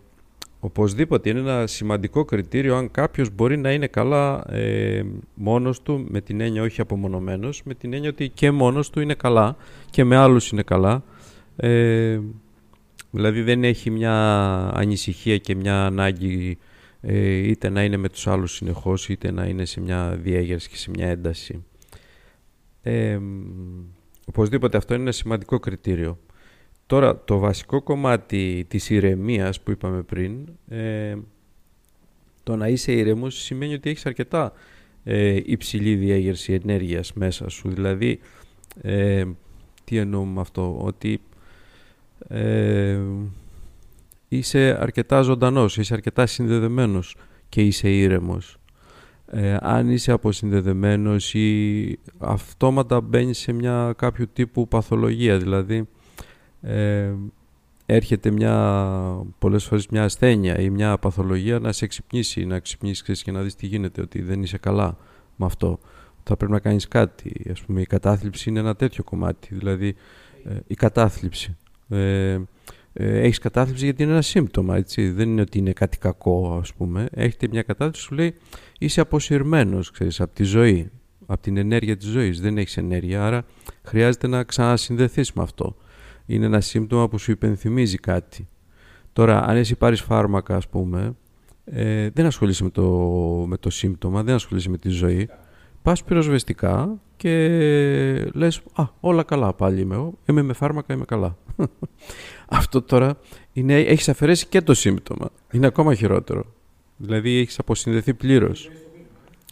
οπωσδήποτε 0.60 1.30
είναι 1.30 1.38
ένα 1.38 1.66
σημαντικό 1.66 2.24
κριτήριο 2.24 2.76
αν 2.76 2.90
κάποιος 2.90 3.30
μπορεί 3.30 3.56
να 3.56 3.72
είναι 3.72 3.86
καλά 3.86 4.44
ε, 4.50 5.02
μόνος 5.34 5.82
του, 5.82 6.06
με 6.08 6.20
την 6.20 6.40
έννοια 6.40 6.62
όχι 6.62 6.80
απομονωμένος, 6.80 7.62
με 7.64 7.74
την 7.74 7.92
έννοια 7.92 8.08
ότι 8.08 8.28
και 8.28 8.50
μόνος 8.50 8.90
του 8.90 9.00
είναι 9.00 9.14
καλά 9.14 9.56
και 9.90 10.04
με 10.04 10.16
άλλους 10.16 10.50
είναι 10.50 10.62
καλά. 10.62 11.02
Ε, 11.56 12.18
δηλαδή 13.10 13.42
δεν 13.42 13.64
έχει 13.64 13.90
μια 13.90 14.14
ανησυχία 14.74 15.36
και 15.38 15.54
μια 15.54 15.84
ανάγκη 15.84 16.58
ε, 17.00 17.28
είτε 17.28 17.68
να 17.68 17.84
είναι 17.84 17.96
με 17.96 18.08
τους 18.08 18.26
άλλους 18.26 18.52
συνεχώς 18.52 19.08
είτε 19.08 19.30
να 19.30 19.44
είναι 19.44 19.64
σε 19.64 19.80
μια 19.80 20.18
διέγερση 20.22 20.68
και 20.68 20.76
σε 20.76 20.90
μια 20.90 21.06
ένταση. 21.06 21.64
Ε, 22.88 23.20
οπωσδήποτε 24.26 24.76
αυτό 24.76 24.94
είναι 24.94 25.02
ένα 25.02 25.12
σημαντικό 25.12 25.58
κριτήριο. 25.58 26.18
Τώρα, 26.86 27.24
το 27.24 27.38
βασικό 27.38 27.82
κομμάτι 27.82 28.66
της 28.68 28.90
ηρεμίας 28.90 29.60
που 29.60 29.70
είπαμε 29.70 30.02
πριν, 30.02 30.48
ε, 30.68 31.16
το 32.42 32.56
να 32.56 32.68
είσαι 32.68 32.92
ήρεμος 32.92 33.42
σημαίνει 33.42 33.74
ότι 33.74 33.90
έχεις 33.90 34.06
αρκετά 34.06 34.52
ε, 35.04 35.40
υψηλή 35.44 35.94
διέγερση 35.94 36.52
ενέργειας 36.52 37.12
μέσα 37.12 37.48
σου. 37.48 37.68
Δηλαδή, 37.70 38.18
ε, 38.82 39.24
τι 39.84 39.96
εννοώ 39.96 40.24
με 40.24 40.40
αυτό, 40.40 40.78
ότι 40.80 41.20
ε, 42.28 43.00
είσαι 44.28 44.78
αρκετά 44.80 45.22
ζωντανός, 45.22 45.76
είσαι 45.76 45.94
αρκετά 45.94 46.26
συνδεδεμένος 46.26 47.16
και 47.48 47.62
είσαι 47.62 47.90
ήρεμος. 47.90 48.57
Ε, 49.30 49.56
αν 49.60 49.90
είσαι 49.90 50.12
αποσυνδεδεμένος 50.12 51.34
ή 51.34 51.98
αυτόματα 52.18 53.00
μπαίνεις 53.00 53.38
σε 53.38 53.52
μια 53.52 53.94
κάποιο 53.96 54.26
τύπου 54.32 54.68
παθολογία, 54.68 55.38
δηλαδή 55.38 55.88
ε, 56.60 57.12
έρχεται 57.86 58.30
μια, 58.30 58.86
πολλές 59.38 59.64
φορές 59.64 59.86
μια 59.88 60.04
ασθένεια 60.04 60.58
ή 60.58 60.70
μια 60.70 60.98
παθολογία 60.98 61.58
να 61.58 61.72
σε 61.72 61.84
εξυπνήσει, 61.84 62.44
να 62.44 62.58
ξυπνήσεις 62.58 63.22
και 63.22 63.30
να 63.32 63.42
δεις 63.42 63.54
τι 63.54 63.66
γίνεται, 63.66 64.00
ότι 64.00 64.22
δεν 64.22 64.42
είσαι 64.42 64.58
καλά 64.58 64.96
με 65.36 65.46
αυτό. 65.46 65.78
Θα 66.22 66.36
πρέπει 66.36 66.52
να 66.52 66.60
κάνεις 66.60 66.88
κάτι. 66.88 67.32
Ας 67.50 67.60
πούμε, 67.60 67.80
η 67.80 67.86
κατάθλιψη 67.86 68.50
είναι 68.50 68.58
ένα 68.58 68.76
τέτοιο 68.76 69.04
κομμάτι, 69.04 69.54
δηλαδή 69.54 69.94
ε, 70.44 70.56
η 70.66 70.74
κατάθλιψη. 70.74 71.56
Ε, 73.00 73.06
ε, 73.06 73.20
έχεις 73.20 73.38
κατάθλιψη 73.38 73.84
γιατί 73.84 74.02
είναι 74.02 74.12
ένα 74.12 74.22
σύμπτωμα, 74.22 74.76
έτσι. 74.76 75.10
Δεν 75.10 75.28
είναι 75.28 75.40
ότι 75.40 75.58
είναι 75.58 75.72
κάτι 75.72 75.98
κακό, 75.98 76.58
ας 76.60 76.74
πούμε. 76.74 77.08
Έχετε 77.10 77.48
μια 77.50 77.62
κατάθλιψη 77.62 78.08
που 78.08 78.14
λέει 78.14 78.34
είσαι 78.78 79.00
αποσυρμένος, 79.00 79.90
ξέρεις, 79.90 80.20
από 80.20 80.34
τη 80.34 80.42
ζωή, 80.42 80.90
από 81.26 81.42
την 81.42 81.56
ενέργεια 81.56 81.96
της 81.96 82.08
ζωής. 82.08 82.40
Δεν 82.40 82.58
έχεις 82.58 82.76
ενέργεια, 82.76 83.26
άρα 83.26 83.44
χρειάζεται 83.82 84.26
να 84.26 84.42
ξανασυνδεθείς 84.42 85.32
με 85.32 85.42
αυτό. 85.42 85.76
Είναι 86.26 86.46
ένα 86.46 86.60
σύμπτωμα 86.60 87.08
που 87.08 87.18
σου 87.18 87.30
υπενθυμίζει 87.30 87.96
κάτι. 87.96 88.48
Τώρα, 89.12 89.44
αν 89.44 89.56
εσύ 89.56 89.76
πάρεις 89.76 90.00
φάρμακα, 90.00 90.56
ας 90.56 90.68
πούμε, 90.68 91.16
ε, 91.64 92.10
δεν 92.10 92.26
ασχολείσαι 92.26 92.64
με 92.64 92.70
το, 92.70 92.90
με 93.48 93.56
το 93.56 93.70
σύμπτωμα, 93.70 94.22
δεν 94.22 94.34
ασχολείσαι 94.34 94.68
με 94.70 94.78
τη 94.78 94.88
ζωή. 94.88 95.28
Πας 95.82 96.04
πυροσβεστικά 96.04 97.00
και 97.16 97.30
λες, 98.32 98.62
α, 98.74 98.84
όλα 99.00 99.22
καλά 99.22 99.54
πάλι 99.54 99.80
είμαι 99.80 99.94
εγώ, 99.94 100.18
είμαι 100.24 100.42
με 100.42 100.52
φάρμακα, 100.52 100.94
είμαι 100.94 101.04
καλά. 101.04 101.36
Αυτό 102.48 102.82
τώρα 102.82 103.18
είναι, 103.52 103.74
έχεις 103.74 104.08
αφαιρέσει 104.08 104.46
και 104.46 104.62
το 104.62 104.74
σύμπτωμα. 104.74 105.30
Είναι 105.50 105.66
ακόμα 105.66 105.94
χειρότερο. 105.94 106.44
Δηλαδή 106.96 107.38
έχεις 107.38 107.58
αποσυνδεθεί 107.58 108.14
πλήρως. 108.14 108.70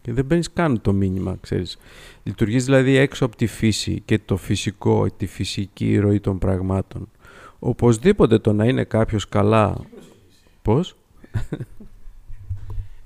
Και 0.02 0.12
δεν 0.12 0.26
παίρνεις 0.26 0.52
καν 0.52 0.80
το 0.80 0.92
μήνυμα, 0.92 1.36
ξέρεις. 1.40 1.78
Λειτουργείς 2.22 2.64
δηλαδή 2.64 2.96
έξω 2.96 3.24
από 3.24 3.36
τη 3.36 3.46
φύση 3.46 4.02
και 4.04 4.18
το 4.18 4.36
φυσικό, 4.36 5.06
τη 5.16 5.26
φυσική 5.26 5.98
ροή 5.98 6.20
των 6.20 6.38
πραγμάτων. 6.38 7.08
Οπωσδήποτε 7.58 8.38
το 8.38 8.52
να 8.52 8.64
είναι 8.64 8.84
κάποιος 8.84 9.28
καλά... 9.28 9.76
Πώς; 10.62 10.96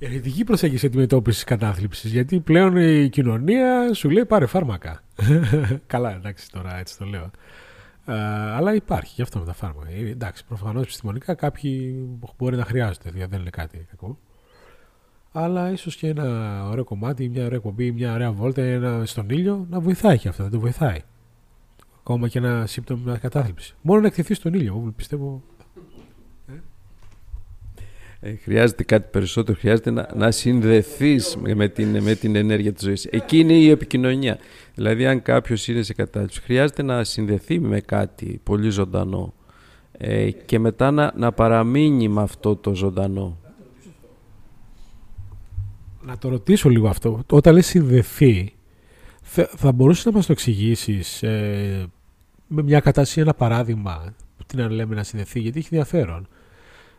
Ερετική 0.03 0.45
προσέγγιση 0.45 0.87
αντιμετώπισης 0.87 1.45
κατάθλιψης. 1.45 2.11
Γιατί 2.11 2.41
πλέον 2.41 2.77
η 2.77 3.09
κοινωνία 3.09 3.95
σου 3.95 4.11
λέει 4.11 4.25
πάρε 4.25 4.47
φάρμακα. 4.47 5.03
Καλά, 5.87 6.15
εντάξει, 6.15 6.51
τώρα 6.51 6.79
έτσι 6.79 6.99
το 6.99 7.05
λέω. 7.05 7.31
Ε, 8.11 8.15
αλλά 8.53 8.75
υπάρχει 8.75 9.13
γι' 9.17 9.23
αυτό 9.23 9.39
με 9.39 9.45
τα 9.45 9.53
φάρμακα. 9.53 9.91
Ε, 9.91 10.11
εντάξει, 10.11 10.45
προφανώς 10.45 10.83
επιστημονικά 10.83 11.35
κάποιοι 11.35 12.09
μπορεί 12.39 12.57
να 12.57 12.65
χρειάζονται, 12.65 13.11
δηλαδή 13.11 13.31
δεν 13.31 13.41
είναι 13.41 13.51
κάτι 13.51 13.87
κακό. 13.91 14.19
Αλλά 15.33 15.71
ίσως 15.71 15.97
και 15.97 16.09
ένα 16.09 16.69
ωραίο 16.69 16.85
κομμάτι, 16.85 17.29
μια 17.29 17.45
ωραία 17.45 17.59
κομπή, 17.59 17.93
μια 17.93 18.15
ωραία 18.15 18.33
βόλτα 18.33 18.63
ένα 18.63 19.07
στον 19.07 19.31
ήλιο 19.31 19.67
να 19.71 19.81
βοηθάει 19.81 20.19
και 20.19 20.29
αυτό, 20.29 20.43
δεν 20.43 20.53
το 20.53 20.61
βοηθάει. 20.61 20.99
Ακόμα 22.01 22.29
και 22.29 22.39
ένα 22.39 22.67
σύμπτωμα 22.67 23.19
κατάθλιψη. 23.19 23.75
Μόνο 23.83 24.01
να 24.01 24.07
εκτεθεί 24.07 24.35
στον 24.35 24.55
ήλιο, 24.55 24.77
εγώ 24.77 24.93
πιστεύω 24.97 25.43
Ε, 28.23 28.35
χρειάζεται 28.35 28.83
κάτι 28.83 29.09
περισσότερο, 29.11 29.59
χρειάζεται 29.59 29.91
να, 29.91 30.09
να 30.15 30.31
συνδεθείς 30.31 31.37
με 31.37 31.69
την, 31.69 32.03
με 32.03 32.15
την 32.15 32.37
ενέργεια 32.37 32.73
της 32.73 32.83
ζωής. 32.83 33.05
Εκεί 33.05 33.39
είναι 33.39 33.53
η 33.53 33.71
επικοινωνία. 33.71 34.39
Δηλαδή 34.75 35.07
αν 35.07 35.23
κάποιος 35.23 35.69
είναι 35.69 35.83
σε 35.83 35.95
κατάληψη, 35.95 36.41
χρειάζεται 36.41 36.83
να 36.83 37.05
συνδεθεί 37.05 37.61
με 37.61 37.81
κάτι 37.81 38.41
πολύ 38.43 38.71
ζωντανό 38.71 39.35
ε, 39.93 40.31
και 40.31 40.59
μετά 40.59 40.91
να, 40.91 41.13
να 41.17 41.33
παραμείνει 41.33 42.09
με 42.09 42.23
αυτό 42.23 42.57
το 42.57 42.75
ζωντανό. 42.75 43.39
Να 46.03 46.19
το 46.19 46.29
ρωτήσω 46.29 46.69
λίγο 46.69 46.89
αυτό. 46.89 47.21
Όταν 47.31 47.55
λες 47.55 47.67
συνδεθεί, 47.67 48.55
θα, 49.23 49.51
θα 49.57 49.73
μπορούσες 49.73 50.05
να 50.05 50.13
μας 50.13 50.27
το 50.27 50.33
εξηγήσεις 50.33 51.23
ε, 51.23 51.87
με 52.47 52.63
μια 52.63 52.81
κατάσταση, 52.81 53.21
ένα 53.21 53.35
παράδειγμα, 53.35 54.15
τι 54.47 54.57
να 54.57 54.71
λέμε 54.71 54.95
να 54.95 55.03
συνδεθεί, 55.03 55.41
γιατί 55.41 55.59
έχει 55.59 55.69
ενδιαφέρον. 55.71 56.29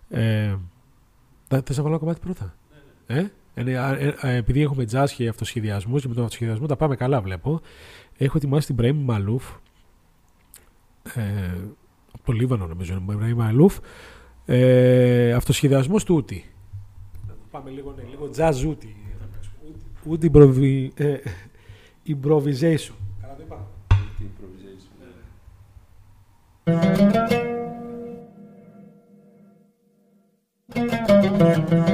Ε, 0.10 0.56
θες 1.60 1.78
να 1.78 1.84
βάλω 1.84 1.96
ένα 1.96 1.98
κομμάτι 1.98 2.20
πρώτα; 2.20 2.56
Ναι, 3.08 3.16
ναι. 3.16 3.22
Ε; 3.22 3.32
Ε, 3.54 4.16
ε, 4.22 4.36
επειδή 4.36 4.62
έχουμε 4.62 4.86
jazz 4.92 5.06
και 5.16 5.28
αυτοσχεδιασμούς 5.28 6.02
και 6.02 6.08
με 6.08 6.14
τον 6.14 6.24
αυτοσχεδιασμό 6.24 6.66
τα 6.66 6.76
πάμε 6.76 6.96
καλά, 6.96 7.22
βλέπω. 7.22 7.62
Έχω 8.18 8.38
ετοιμάσει 8.38 8.66
την 8.66 8.76
Μπρέμι 8.76 9.04
Μαλούφ. 9.04 9.44
Ε, 11.14 11.22
από 12.14 12.24
το 12.24 12.32
Λίβανο, 12.32 12.68
νομίζω 12.68 12.94
είναι 12.94 13.02
Μπρέμι 13.02 13.34
Μαλούφ. 13.34 13.78
Ε, 14.46 15.34
Αυτοσχεδιασμός 15.34 16.04
του 16.04 16.16
Ούτι. 16.16 16.46
Πάμε 17.52 17.70
λίγο, 17.70 17.94
ναι, 17.98 18.04
λίγο 18.10 18.30
jazz 18.36 18.68
Ούτι. 18.68 18.96
Ούτι 20.06 20.32
improvisation. 22.08 22.94
Καλά 23.22 23.36
το 23.36 23.44
είπα. 23.44 23.68
Improvisation. 30.70 31.21
Thank 31.42 31.72
you. 31.72 31.91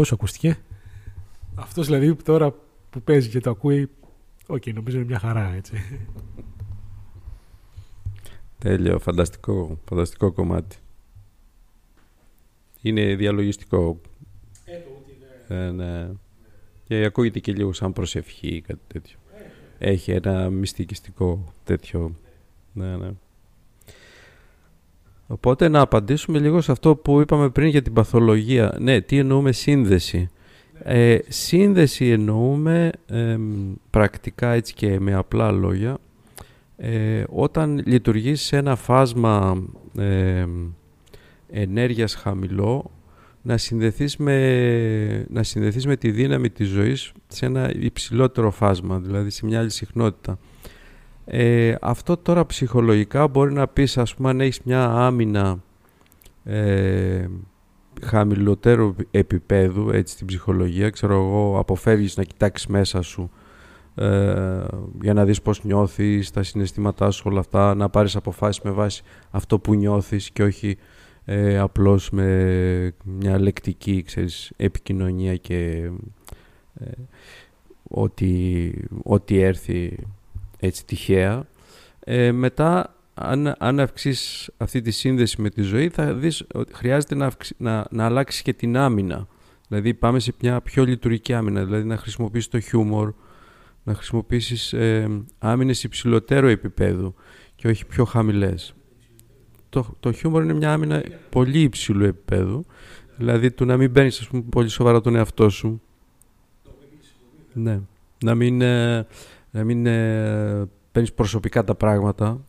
Πώς 0.00 0.12
ακούστηκε; 0.12 0.58
Αυτός 1.54 1.86
δηλαδή 1.86 2.14
τώρα 2.14 2.54
που 2.90 3.02
παίζει 3.02 3.28
και 3.28 3.40
το 3.40 3.50
ακούει, 3.50 3.90
ok, 4.46 4.62
okay, 4.66 4.74
νομίζω 4.74 4.96
είναι 4.96 5.06
μια 5.06 5.18
χαρά, 5.18 5.52
έτσι. 5.54 5.74
Τέλειο, 8.58 8.98
φανταστικό, 8.98 9.78
φανταστικό 9.88 10.32
κομμάτι. 10.32 10.76
Είναι 12.82 13.14
διαλογιστικό. 13.14 14.00
Ε, 15.48 15.70
ναι. 15.70 16.10
Και 16.84 17.04
ακούγεται 17.04 17.38
και 17.38 17.52
λίγο 17.52 17.72
σαν 17.72 17.92
προσευχή 17.92 18.48
ή 18.48 18.60
κάτι 18.60 18.80
τέτοιο. 18.86 19.18
Έχει 19.78 20.10
ένα 20.10 20.50
μυστικιστικό 20.50 21.52
τέτοιο. 21.64 22.14
Ναι, 22.72 22.96
ναι. 22.96 23.10
Οπότε 25.32 25.68
να 25.68 25.80
απαντήσουμε 25.80 26.38
λίγο 26.38 26.60
σε 26.60 26.72
αυτό 26.72 26.96
που 26.96 27.20
είπαμε 27.20 27.48
πριν 27.48 27.68
για 27.68 27.82
την 27.82 27.92
παθολογία. 27.92 28.76
Ναι, 28.80 29.00
τι 29.00 29.18
εννοούμε 29.18 29.52
σύνδεση; 29.52 30.28
Ε, 30.82 31.18
σύνδεση 31.28 32.08
εννοούμε 32.08 32.90
πρακτικά 33.90 34.52
έτσι 34.52 34.74
και 34.74 35.00
με 35.00 35.14
απλά 35.14 35.50
λόγια 35.50 35.98
ε, 36.76 37.24
όταν 37.28 37.82
λειτουργείς 37.86 38.40
σε 38.40 38.56
ένα 38.56 38.76
φάσμα 38.76 39.62
ε, 39.98 40.46
ενέργειας 41.50 42.14
χαμηλό 42.14 42.90
να 43.42 43.56
συνδεθείς, 43.56 44.16
με, 44.16 45.26
να 45.28 45.42
συνδεθείς 45.42 45.86
με 45.86 45.96
τη 45.96 46.10
δύναμη 46.10 46.50
της 46.50 46.68
ζωής 46.68 47.12
σε 47.26 47.46
ένα 47.46 47.72
υψηλότερο 47.74 48.50
φάσμα, 48.50 48.98
δηλαδή 48.98 49.30
σε 49.30 49.46
μια 49.46 49.58
άλλη 49.58 49.70
συχνότητα. 49.70 50.38
Ε, 51.32 51.74
αυτό 51.80 52.16
τώρα 52.16 52.46
ψυχολογικά 52.46 53.28
μπορεί 53.28 53.52
να 53.52 53.68
πεις, 53.68 53.98
ας 53.98 54.14
πούμε, 54.14 54.28
αν 54.28 54.40
έχεις 54.40 54.60
μια 54.62 54.84
άμυνα 54.84 55.62
ε, 56.44 57.26
χαμηλότερου 58.02 58.94
επίπεδου, 59.10 59.90
έτσι, 59.90 60.14
στην 60.14 60.26
ψυχολογία, 60.26 60.90
ξέρω 60.90 61.14
εγώ, 61.14 61.58
αποφεύγεις 61.58 62.16
να 62.16 62.22
κοιτάξεις 62.22 62.66
μέσα 62.66 63.02
σου 63.02 63.30
ε, 63.94 64.64
για 65.02 65.14
να 65.14 65.24
δεις 65.24 65.42
πώς 65.42 65.64
νιώθεις, 65.64 66.30
τα 66.30 66.42
συναισθήματά 66.42 67.10
σου, 67.10 67.22
όλα 67.26 67.40
αυτά, 67.40 67.74
να 67.74 67.88
πάρεις 67.88 68.16
αποφάσεις 68.16 68.62
με 68.62 68.70
βάση 68.70 69.02
αυτό 69.30 69.58
που 69.58 69.74
νιώθεις 69.74 70.30
και 70.30 70.42
όχι 70.42 70.76
ε, 71.24 71.58
απλώς 71.58 72.10
με 72.10 72.94
μια 73.02 73.38
λεκτική, 73.38 74.02
ξέρεις, 74.02 74.52
επικοινωνία 74.56 75.36
και 75.36 75.90
ε, 76.74 76.90
ότι, 77.82 78.74
ότι 79.02 79.40
έρθει 79.40 79.96
έτσι 80.60 80.84
τυχαία. 80.84 81.46
Ε, 82.00 82.32
μετά, 82.32 82.96
αν, 83.14 83.54
αν 83.58 83.80
αυξήσεις 83.80 84.50
αυτή 84.56 84.80
τη 84.80 84.90
σύνδεση 84.90 85.42
με 85.42 85.50
τη 85.50 85.62
ζωή, 85.62 85.88
θα 85.88 86.14
δεις 86.14 86.44
ότι 86.54 86.74
χρειάζεται 86.74 87.14
να, 87.14 87.30
να, 87.56 87.86
να 87.90 88.04
αλλάξεις 88.04 88.42
και 88.42 88.52
την 88.52 88.76
άμυνα. 88.76 89.26
Δηλαδή 89.68 89.94
πάμε 89.94 90.18
σε 90.18 90.34
μια 90.40 90.60
πιο 90.60 90.84
λειτουργική 90.84 91.32
άμυνα, 91.32 91.64
δηλαδή 91.64 91.84
να 91.84 91.96
χρησιμοποιήσεις 91.96 92.48
το 92.48 92.60
χιούμορ, 92.60 93.12
να 93.82 93.94
χρησιμοποιήσεις 93.94 94.72
ε, 94.72 95.22
άμυνες 95.38 95.84
υψηλότερου 95.84 96.46
επίπεδου 96.46 97.14
και 97.56 97.68
όχι 97.68 97.86
πιο 97.86 98.04
χαμηλές. 98.04 98.74
Το, 99.68 99.96
το 100.00 100.12
χιούμορ 100.12 100.42
είναι 100.42 100.52
μια 100.52 100.72
άμυνα 100.72 101.02
πολύ 101.30 101.60
υψηλού 101.60 102.04
επίπεδου, 102.04 102.66
δηλαδή 103.16 103.50
του 103.50 103.64
να 103.64 103.76
μην 103.76 103.92
παίρνεις 103.92 104.28
πολύ 104.50 104.68
σοβαρά 104.68 105.00
τον 105.00 105.16
εαυτό 105.16 105.48
σου. 105.48 105.82
Ναι. 107.52 107.80
Να 108.24 108.34
μην, 108.34 108.60
ε, 108.60 109.06
να 109.50 109.64
μην 109.64 109.86
ε, 109.86 110.68
παίρνεις 110.92 111.12
προσωπικά 111.12 111.64
τα 111.64 111.74
πράγματα. 111.74 112.44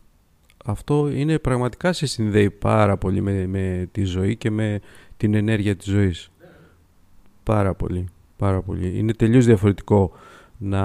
Αυτό 0.64 1.10
είναι 1.10 1.38
πραγματικά 1.38 1.92
σε 1.92 2.06
συνδέει 2.06 2.50
πάρα 2.50 2.96
πολύ 2.96 3.20
με, 3.20 3.46
με 3.46 3.88
τη 3.92 4.04
ζωή 4.04 4.36
και 4.36 4.50
με 4.50 4.80
την 5.16 5.34
ενέργεια 5.34 5.76
της 5.76 5.86
ζωής. 5.86 6.30
Πάρα 7.42 7.74
πολύ, 7.74 8.08
πάρα 8.36 8.62
πολύ. 8.62 8.98
Είναι 8.98 9.12
τελείως 9.12 9.44
διαφορετικό 9.44 10.12
να, 10.58 10.82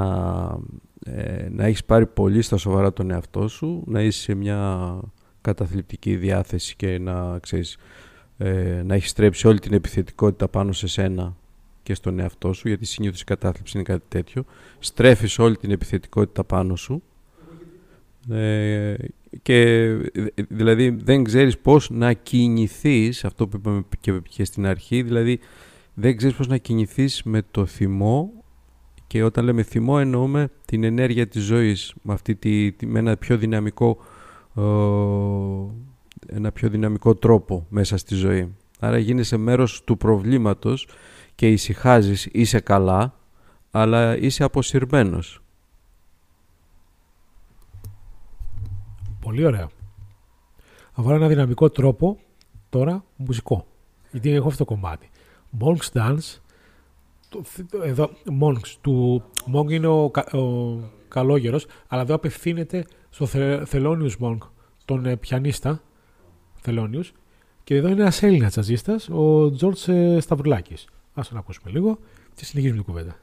ε, 1.05 1.47
να 1.51 1.65
έχεις 1.65 1.85
πάρει 1.85 2.05
πολύ 2.05 2.41
στα 2.41 2.57
σοβαρά 2.57 2.93
τον 2.93 3.11
εαυτό 3.11 3.47
σου, 3.47 3.83
να 3.85 4.01
είσαι 4.01 4.21
σε 4.21 4.33
μια 4.33 4.99
καταθλιπτική 5.41 6.15
διάθεση 6.15 6.75
και 6.75 6.99
να 6.99 7.39
ξέρεις 7.39 7.77
ε, 8.37 8.81
να 8.85 8.95
έχεις 8.95 9.09
στρέψει 9.09 9.47
όλη 9.47 9.59
την 9.59 9.73
επιθετικότητα 9.73 10.47
πάνω 10.47 10.71
σε 10.71 10.87
σένα 10.87 11.35
και 11.87 11.93
στον 11.93 12.19
εαυτό 12.19 12.53
σου, 12.53 12.67
γιατί 12.67 12.85
συνήθως 12.85 13.21
η 13.21 13.23
κατάθλιψη 13.23 13.71
είναι 13.75 13.85
κάτι 13.85 14.03
τέτοιο. 14.07 14.45
Στρέφεις 14.79 15.39
όλη 15.39 15.57
την 15.57 15.71
επιθετικότητα 15.71 16.43
πάνω 16.43 16.75
σου 16.75 17.03
ε, 18.29 18.95
και 19.41 19.87
δηλαδή 20.49 20.89
δεν 20.89 21.23
ξέρεις 21.23 21.57
πώς 21.57 21.89
να 21.89 22.13
κινηθείς, 22.13 23.25
αυτό 23.25 23.47
που 23.47 23.57
είπαμε 23.57 23.83
και 24.29 24.43
στην 24.43 24.65
αρχή, 24.65 25.01
δηλαδή 25.01 25.39
δεν 25.93 26.17
ξέρεις 26.17 26.35
πώς 26.35 26.47
να 26.47 26.57
κινηθείς 26.57 27.23
με 27.23 27.41
το 27.51 27.65
θυμό 27.65 28.31
και 29.07 29.23
όταν 29.23 29.45
λέμε 29.45 29.63
θυμό 29.63 29.97
εννοούμε 29.99 30.49
την 30.65 30.83
ενέργεια 30.83 31.27
της 31.27 31.43
ζωής 31.43 31.93
με, 32.01 32.13
αυτή 32.13 32.35
τη, 32.35 32.71
με 32.85 32.99
ένα 32.99 33.17
πιο 33.17 33.37
δυναμικό 33.37 33.97
ένα 36.27 36.51
πιο 36.51 36.69
δυναμικό 36.69 37.15
τρόπο 37.15 37.65
μέσα 37.69 37.97
στη 37.97 38.15
ζωή. 38.15 38.55
Άρα 38.79 38.97
γίνεσαι 38.97 39.37
μέρος 39.37 39.83
του 39.83 39.97
προβλήματος 39.97 40.87
και 41.37 41.51
ησυχάζεις, 41.51 42.25
είσαι 42.31 42.59
καλά, 42.59 43.13
αλλά 43.71 44.17
είσαι 44.17 44.43
αποσυρμένος. 44.43 45.41
Πολύ 49.19 49.45
ωραία. 49.45 49.69
Θα 50.93 51.03
βάλω 51.03 51.15
ένα 51.15 51.27
δυναμικό 51.27 51.69
τρόπο 51.69 52.19
τώρα 52.69 53.03
μουσικό. 53.15 53.65
Γιατί 54.11 54.31
έχω 54.31 54.47
αυτό 54.47 54.65
το 54.65 54.73
κομμάτι. 54.73 55.09
Monks 55.59 55.91
Dance. 55.93 56.39
Εδώ, 57.83 58.09
Monks. 58.41 58.75
Του, 58.81 59.23
Monk 59.53 59.71
είναι 59.71 59.87
ο, 59.87 60.03
ο 60.31 60.79
καλόγερος, 61.07 61.65
αλλά 61.87 62.01
εδώ 62.01 62.15
απευθύνεται 62.15 62.85
στο 63.09 63.25
Θελόνιους 63.65 64.17
Monk, 64.21 64.37
τον 64.85 65.05
ε, 65.05 65.15
πιανίστα 65.15 65.81
Θελόνιους. 66.53 67.13
Και 67.63 67.75
εδώ 67.75 67.87
είναι 67.87 68.01
ένας 68.01 68.23
Έλληνας 68.23 68.51
τζαζίστας, 68.51 69.09
ο 69.09 69.51
Τζόρτς 69.51 69.87
ε, 69.87 70.19
Σταυρουλάκης. 70.19 70.87
Ας 71.19 71.27
τον 71.27 71.37
ακούσουμε 71.37 71.71
λίγο 71.71 71.99
και 72.35 72.45
συνεχίζουμε 72.45 72.83
την 72.83 72.93
κουβέντα. 72.93 73.15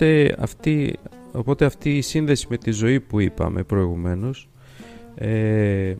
Οπότε 0.00 0.34
αυτή, 0.38 0.98
οπότε 1.32 1.64
αυτή 1.64 1.96
η 1.96 2.00
σύνδεση 2.00 2.46
με 2.50 2.56
τη 2.56 2.70
ζωή 2.70 3.00
που 3.00 3.20
είπαμε 3.20 3.62
προηγουμένως 3.62 4.48
ε, 5.14 5.94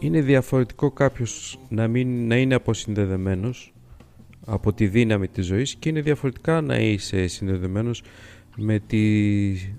είναι 0.00 0.20
διαφορετικό 0.20 0.90
κάποιος 0.90 1.58
να, 1.68 1.88
μην, 1.88 2.26
να 2.26 2.36
είναι 2.36 2.54
αποσυνδεδεμένος 2.54 3.72
από 4.46 4.72
τη 4.72 4.86
δύναμη 4.86 5.28
της 5.28 5.46
ζωής 5.46 5.74
και 5.74 5.88
είναι 5.88 6.00
διαφορετικά 6.00 6.60
να 6.60 6.78
είσαι 6.78 7.26
συνδεδεμένος 7.26 8.02
με 8.56 8.78
τη, 8.78 9.00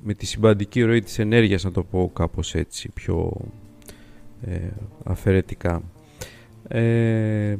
με 0.03 0.13
τη 0.13 0.25
συμπαντική 0.25 0.81
ροή 0.81 1.01
της 1.01 1.19
ενέργειας 1.19 1.63
να 1.63 1.71
το 1.71 1.83
πω 1.83 2.11
κάπως 2.13 2.55
έτσι 2.55 2.89
πιο 2.89 3.31
ε, 4.41 4.69
αφαιρετικά. 5.03 5.81
Ε, 6.67 7.55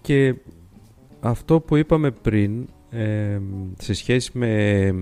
και 0.00 0.34
αυτό 1.20 1.60
που 1.60 1.76
είπαμε 1.76 2.10
πριν 2.10 2.66
σε 3.78 3.94
σχέση 3.94 4.30
με 4.38 4.94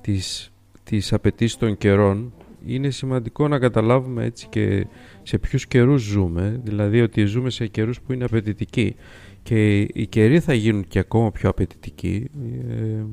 τις, 0.00 0.52
τις 0.82 1.12
απαιτήσεις 1.12 1.56
των 1.56 1.76
καιρών 1.76 2.32
είναι 2.66 2.90
σημαντικό 2.90 3.48
να 3.48 3.58
καταλάβουμε 3.58 4.24
έτσι 4.24 4.46
και 4.48 4.86
σε 5.22 5.38
ποιους 5.38 5.66
καιρούς 5.66 6.02
ζούμε, 6.02 6.60
δηλαδή 6.64 7.00
ότι 7.00 7.24
ζούμε 7.24 7.50
σε 7.50 7.66
καιρούς 7.66 8.00
που 8.00 8.12
είναι 8.12 8.24
απαιτητικοί. 8.24 8.96
Και 9.42 9.80
οι 9.80 10.06
καιροί 10.08 10.40
θα 10.40 10.54
γίνουν 10.54 10.86
και 10.88 10.98
ακόμα 10.98 11.32
πιο 11.32 11.48
απαιτητικοί 11.48 12.30
ε, 12.68 13.04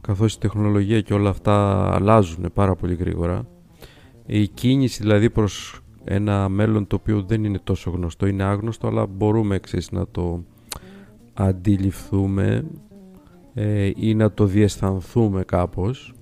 καθώς 0.00 0.34
η 0.34 0.38
τεχνολογία 0.38 1.00
και 1.00 1.14
όλα 1.14 1.30
αυτά 1.30 1.88
αλλάζουν 1.94 2.50
πάρα 2.54 2.74
πολύ 2.74 2.94
γρήγορα. 2.94 3.46
Η 4.26 4.48
κίνηση 4.48 5.02
δηλαδή 5.02 5.30
προς 5.30 5.80
ένα 6.04 6.48
μέλλον 6.48 6.86
το 6.86 6.96
οποίο 6.96 7.22
δεν 7.22 7.44
είναι 7.44 7.60
τόσο 7.64 7.90
γνωστό, 7.90 8.26
είναι 8.26 8.42
άγνωστο 8.42 8.86
αλλά 8.86 9.06
μπορούμε 9.06 9.54
εξής 9.54 9.90
να 9.90 10.06
το 10.06 10.44
αντιληφθούμε 11.34 12.64
ε, 13.54 13.90
ή 13.96 14.14
να 14.14 14.32
το 14.32 14.44
διαισθανθούμε 14.44 15.42
κάπως. 15.44 16.14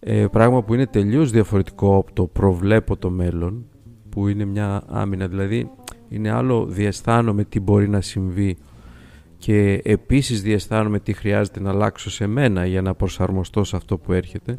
Ε, 0.00 0.26
πράγμα 0.26 0.62
που 0.62 0.74
είναι 0.74 0.86
τελείως 0.86 1.30
διαφορετικό 1.30 1.96
από 1.96 2.12
το 2.12 2.26
προβλέπω 2.26 2.96
το 2.96 3.10
μέλλον 3.10 3.64
που 4.08 4.28
είναι 4.28 4.44
μια 4.44 4.82
άμυνα. 4.86 5.28
Δηλαδή 5.28 5.70
είναι 6.08 6.30
άλλο 6.30 6.66
διαισθάνομαι 6.66 7.44
τι 7.44 7.60
μπορεί 7.60 7.88
να 7.88 8.00
συμβεί 8.00 8.56
και 9.36 9.80
επίσης 9.84 10.42
διαισθάνομαι 10.42 11.00
τι 11.00 11.12
χρειάζεται 11.12 11.60
να 11.60 11.70
αλλάξω 11.70 12.10
σε 12.10 12.26
μένα 12.26 12.66
για 12.66 12.82
να 12.82 12.94
προσαρμοστώ 12.94 13.64
σε 13.64 13.76
αυτό 13.76 13.98
που 13.98 14.12
έρχεται. 14.12 14.58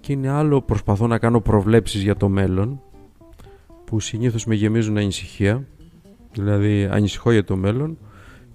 Και 0.00 0.12
είναι 0.12 0.28
άλλο 0.28 0.62
προσπαθώ 0.62 1.06
να 1.06 1.18
κάνω 1.18 1.40
προβλέψεις 1.40 2.02
για 2.02 2.16
το 2.16 2.28
μέλλον 2.28 2.80
που 3.84 4.00
συνήθως 4.00 4.44
με 4.44 4.54
γεμίζουν 4.54 4.96
ανησυχία. 4.96 5.66
Δηλαδή 6.32 6.84
ανησυχώ 6.84 7.32
για 7.32 7.44
το 7.44 7.56
μέλλον 7.56 7.98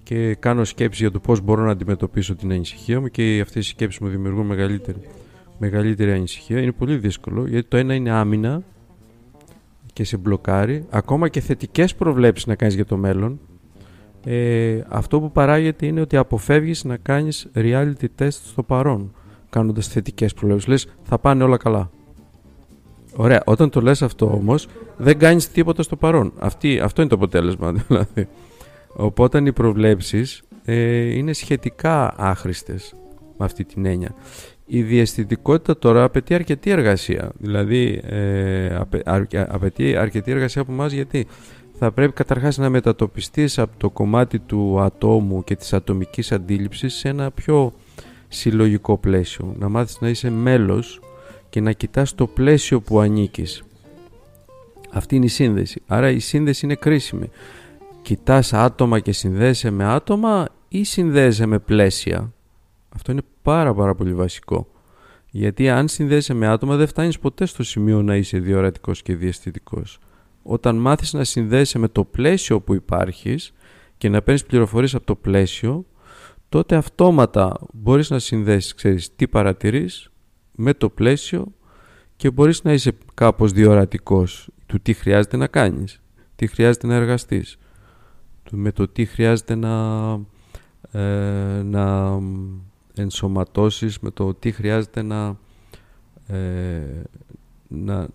και 0.08 0.34
κάνω 0.34 0.64
σκέψεις 0.64 1.00
για 1.00 1.10
το 1.10 1.20
πώς 1.20 1.40
μπορώ 1.40 1.64
να 1.64 1.70
αντιμετωπίσω 1.70 2.34
την 2.34 2.52
ανησυχία 2.52 3.00
μου 3.00 3.08
και 3.08 3.40
αυτές 3.42 3.66
οι 3.66 3.68
σκέψεις 3.68 4.00
μου 4.00 4.08
δημιουργούν 4.08 4.46
μεγαλύτερη, 4.46 4.98
μεγαλύτερη 5.58 6.12
ανησυχία. 6.12 6.60
Είναι 6.60 6.72
πολύ 6.72 6.96
δύσκολο 6.96 7.46
γιατί 7.46 7.68
το 7.68 7.76
ένα 7.76 7.94
είναι 7.94 8.10
άμυνα 8.10 8.62
και 9.92 10.04
σε 10.04 10.16
μπλοκάρει 10.16 10.86
ακόμα 10.90 11.28
και 11.28 11.40
θετικές 11.40 11.94
προβλέψεις 11.94 12.46
να 12.46 12.54
κάνεις 12.54 12.74
για 12.74 12.84
το 12.84 12.96
μέλλον. 12.96 13.40
Ε, 14.24 14.80
αυτό 14.88 15.20
που 15.20 15.32
παράγεται 15.32 15.86
είναι 15.86 16.00
ότι 16.00 16.16
αποφεύγεις 16.16 16.84
να 16.84 16.96
κάνεις 16.96 17.48
reality 17.54 18.06
test 18.18 18.28
στο 18.30 18.62
παρόν 18.62 19.14
κάνοντας 19.50 19.88
θετικές 19.88 20.34
προβλέψεις. 20.34 20.68
Λες 20.68 20.86
θα 21.02 21.18
πάνε 21.18 21.44
όλα 21.44 21.56
καλά. 21.56 21.90
Ωραία, 23.16 23.42
όταν 23.46 23.70
το 23.70 23.80
λες 23.80 24.02
αυτό 24.02 24.26
όμως 24.26 24.68
δεν 24.96 25.18
κάνεις 25.18 25.50
τίποτα 25.50 25.82
στο 25.82 25.96
παρόν. 25.96 26.32
Αυτή, 26.38 26.80
αυτό 26.80 27.00
είναι 27.00 27.10
το 27.10 27.16
αποτέλεσμα 27.16 27.72
δηλαδή 27.88 28.28
Οπότε 29.00 29.42
οι 29.44 29.52
προβλέψεις 29.52 30.42
ε, 30.64 31.16
είναι 31.16 31.32
σχετικά 31.32 32.14
άχρηστες 32.16 32.94
με 33.38 33.44
αυτή 33.44 33.64
την 33.64 33.86
έννοια. 33.86 34.14
Η 34.66 34.82
διαισθητικότητα 34.82 35.78
τώρα 35.78 36.04
απαιτεί 36.04 36.34
αρκετή 36.34 36.70
εργασία. 36.70 37.32
Δηλαδή 37.38 38.00
ε, 38.04 38.78
απαιτεί 39.48 39.96
αρκετή 39.96 40.30
εργασία 40.30 40.62
από 40.62 40.72
εμάς 40.72 40.92
γιατί 40.92 41.26
θα 41.78 41.92
πρέπει 41.92 42.12
καταρχάς 42.12 42.58
να 42.58 42.70
μετατοπιστείς 42.70 43.58
από 43.58 43.72
το 43.76 43.90
κομμάτι 43.90 44.38
του 44.38 44.80
ατόμου 44.80 45.44
και 45.44 45.56
της 45.56 45.72
ατομικής 45.72 46.32
αντίληψης 46.32 46.94
σε 46.94 47.08
ένα 47.08 47.30
πιο 47.30 47.72
συλλογικό 48.28 48.96
πλαίσιο. 48.96 49.54
Να 49.58 49.68
μάθεις 49.68 50.00
να 50.00 50.08
είσαι 50.08 50.30
μέλος 50.30 51.00
και 51.48 51.60
να 51.60 51.72
κοιτάς 51.72 52.14
το 52.14 52.26
πλαίσιο 52.26 52.80
που 52.80 53.00
ανήκεις. 53.00 53.62
Αυτή 54.92 55.16
είναι 55.16 55.24
η 55.24 55.28
σύνδεση. 55.28 55.82
Άρα 55.86 56.10
η 56.10 56.18
σύνδεση 56.18 56.64
είναι 56.64 56.74
κρίσιμη 56.74 57.30
κοιτάς 58.02 58.52
άτομα 58.52 59.00
και 59.00 59.12
συνδέεσαι 59.12 59.70
με 59.70 59.84
άτομα 59.84 60.46
ή 60.68 60.84
συνδέεσαι 60.84 61.46
με 61.46 61.58
πλαίσια; 61.58 62.32
Αυτό 62.88 63.12
είναι 63.12 63.22
πάρα 63.42 63.74
πάρα 63.74 63.94
πολύ 63.94 64.14
βασικό. 64.14 64.68
Γιατί 65.30 65.68
αν 65.68 65.88
συνδέεσαι 65.88 66.34
με 66.34 66.46
άτομα 66.46 66.76
δεν 66.76 66.86
φτάνεις 66.86 67.18
ποτέ 67.18 67.46
στο 67.46 67.62
σημείο 67.62 68.02
να 68.02 68.16
είσαι 68.16 68.38
διορατικός 68.38 69.02
και 69.02 69.14
διαστητικός. 69.14 69.98
Όταν 70.42 70.76
μάθεις 70.76 71.12
να 71.12 71.24
συνδέεσαι 71.24 71.78
με 71.78 71.88
το 71.88 72.04
πλαίσιο 72.04 72.60
που 72.60 72.74
υπάρχεις 72.74 73.52
και 73.98 74.08
να 74.08 74.22
παίρνεις 74.22 74.44
πληροφορίες 74.44 74.94
από 74.94 75.06
το 75.06 75.14
πλαίσιο, 75.14 75.86
τότε 76.48 76.76
αυτόματα 76.76 77.56
μπορείς 77.72 78.10
να 78.10 78.18
συνδέσεις, 78.18 78.74
ξέρεις, 78.74 79.16
τι 79.16 79.28
παρατηρείς 79.28 80.10
με 80.52 80.74
το 80.74 80.88
πλαίσιο 80.88 81.46
και 82.16 82.30
μπορείς 82.30 82.62
να 82.62 82.72
είσαι 82.72 82.92
κάπως 83.14 83.52
διορατικός 83.52 84.48
του 84.66 84.80
τι 84.80 84.92
χρειάζεται 84.92 85.36
να 85.36 85.46
κάνεις, 85.46 86.02
τι 86.36 86.46
χρειάζεται 86.46 86.86
να 86.86 86.94
εργαστείς 86.94 87.58
με 88.50 88.72
το 88.72 88.88
τι 88.88 89.04
χρειάζεται 89.04 89.54
να, 89.54 90.12
ε, 90.92 91.62
να 91.62 92.18
ενσωματώσεις, 92.94 93.98
με 93.98 94.10
το 94.10 94.34
τι 94.34 94.52
χρειάζεται 94.52 95.02
να, 95.02 95.36
ε, 96.26 97.02
να, 97.68 98.08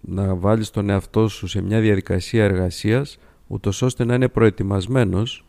να 0.00 0.34
βάλεις 0.34 0.70
τον 0.70 0.90
εαυτό 0.90 1.28
σου 1.28 1.46
σε 1.46 1.62
μια 1.62 1.80
διαδικασία 1.80 2.44
εργασίας 2.44 3.18
ούτως 3.46 3.82
ώστε 3.82 4.04
να 4.04 4.14
είναι 4.14 4.28
προετοιμασμένος 4.28 5.44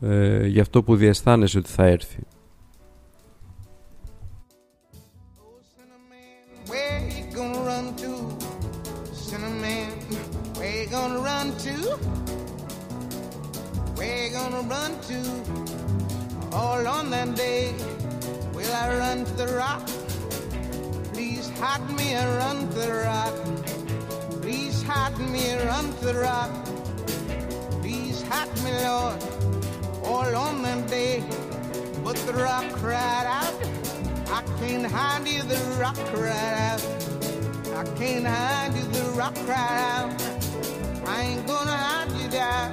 ε, 0.00 0.46
για 0.46 0.62
αυτό 0.62 0.82
που 0.82 0.96
διαισθάνεσαι 0.96 1.58
ότι 1.58 1.70
θα 1.70 1.84
έρθει. 1.84 2.18
All 16.80 16.88
on 16.88 17.10
that 17.10 17.34
day, 17.34 17.74
will 18.54 18.72
I 18.72 18.96
run 18.96 19.26
to 19.26 19.32
the 19.34 19.48
rock? 19.48 19.86
Please 21.12 21.50
hide 21.58 21.86
me 21.90 22.14
and 22.14 22.38
run 22.38 22.68
to 22.70 22.74
the 22.74 22.92
rock. 23.04 23.34
Please 24.40 24.82
hide 24.82 25.18
me 25.18 25.50
and 25.50 25.68
run 25.68 25.92
to 25.98 26.04
the 26.06 26.14
rock. 26.14 26.50
Please 27.82 28.22
hide 28.22 28.48
me, 28.64 28.72
Lord, 28.88 29.22
all 30.02 30.34
on 30.34 30.62
that 30.62 30.88
day. 30.88 31.22
But 32.02 32.16
the 32.24 32.32
rock 32.32 32.64
cried 32.72 33.26
out, 33.26 33.54
I 34.28 34.40
can't 34.58 34.86
hide 34.86 35.28
you, 35.28 35.42
the 35.42 35.60
rock 35.78 35.96
cried 36.14 36.54
out. 36.70 36.82
I 37.76 37.84
can't 37.98 38.26
hide 38.26 38.74
you, 38.74 38.84
the 38.84 39.02
rock 39.18 39.34
cried 39.44 39.82
out. 39.98 40.22
I 41.06 41.24
ain't 41.24 41.46
gonna 41.46 41.76
hide 41.76 42.10
you 42.12 42.28
down 42.30 42.72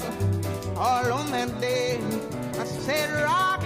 all 0.78 1.12
on 1.12 1.30
that 1.32 1.60
day. 1.60 2.00
I 2.58 2.64
said, 2.64 3.24
Rock, 3.24 3.62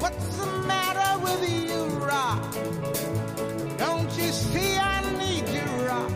what's 0.00 0.36
the 0.36 0.46
matter 0.66 1.10
with 1.24 1.42
you, 1.48 1.84
Rock? 2.10 2.42
Don't 3.78 4.10
you 4.18 4.30
see 4.32 4.76
I 4.76 4.98
need 5.22 5.46
you, 5.56 5.66
Rock? 5.86 6.12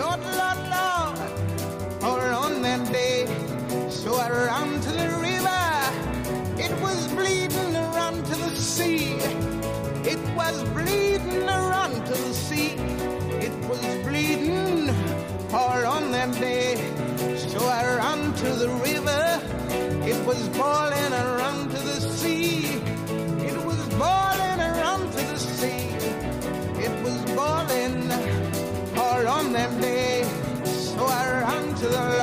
Lord, 0.00 0.22
Lord, 0.40 0.60
Lord, 0.74 1.18
all 2.02 2.20
on 2.44 2.62
that 2.62 2.82
day. 2.92 3.26
So 3.90 4.14
I 4.14 4.28
ran 4.30 4.80
to 4.80 4.90
the 5.02 5.08
river. 5.28 5.64
It 6.64 6.72
was 6.80 7.08
bleeding 7.08 7.72
run 7.98 8.22
to 8.22 8.34
the 8.44 8.54
sea. 8.56 9.14
It 10.12 10.22
was 10.36 10.62
bleeding 10.74 11.46
run 11.46 11.92
to 12.04 12.14
the 12.26 12.34
sea. 12.34 12.72
It 13.46 13.54
was 13.68 13.84
bleeding 14.06 14.90
all 15.52 15.86
on 15.86 16.12
that 16.12 16.32
day. 16.38 16.76
So 17.48 17.58
I 17.66 17.96
ran 17.96 18.32
to 18.34 18.48
the 18.62 18.68
river. 18.88 19.24
It 20.10 20.18
was 20.26 20.48
boiling. 20.50 21.12
Ran 21.40 21.68
to 21.68 21.78
the 21.90 22.00
sea. 22.00 22.45
Boiling. 23.98 24.60
Ran 24.82 25.00
to 25.10 25.22
the 25.32 25.38
sea. 25.38 25.88
It 26.84 26.94
was 27.04 27.18
boiling 27.38 28.12
all 28.98 29.26
on 29.28 29.52
that 29.52 29.72
day. 29.80 30.24
So 30.64 31.04
I 31.06 31.40
ran 31.40 31.74
to 31.74 31.86
the 31.88 32.15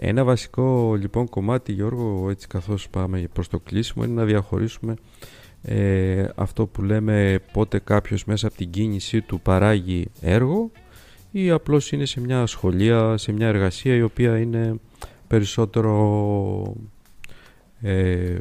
Ένα 0.00 0.24
βασικό 0.24 0.94
λοιπόν 1.00 1.28
κομμάτι 1.28 1.72
Γιώργο 1.72 2.30
έτσι 2.30 2.46
καθώς 2.46 2.88
πάμε 2.88 3.28
προς 3.32 3.48
το 3.48 3.58
κλείσιμο 3.58 4.04
είναι 4.04 4.14
να 4.14 4.24
διαχωρίσουμε 4.24 4.94
ε, 5.62 6.28
αυτό 6.34 6.66
που 6.66 6.82
λέμε 6.82 7.40
πότε 7.52 7.78
κάποιος 7.78 8.24
μέσα 8.24 8.46
από 8.46 8.56
την 8.56 8.70
κίνησή 8.70 9.20
του 9.20 9.40
παράγει 9.40 10.10
έργο 10.20 10.70
ή 11.30 11.50
απλώς 11.50 11.92
είναι 11.92 12.04
σε 12.04 12.20
μια 12.20 12.46
σχολεία, 12.46 13.16
σε 13.16 13.32
μια 13.32 13.46
εργασία 13.46 13.94
η 13.94 14.02
οποία 14.02 14.38
είναι 14.38 14.80
περισσότερο 15.26 16.76
ε, 17.80 18.38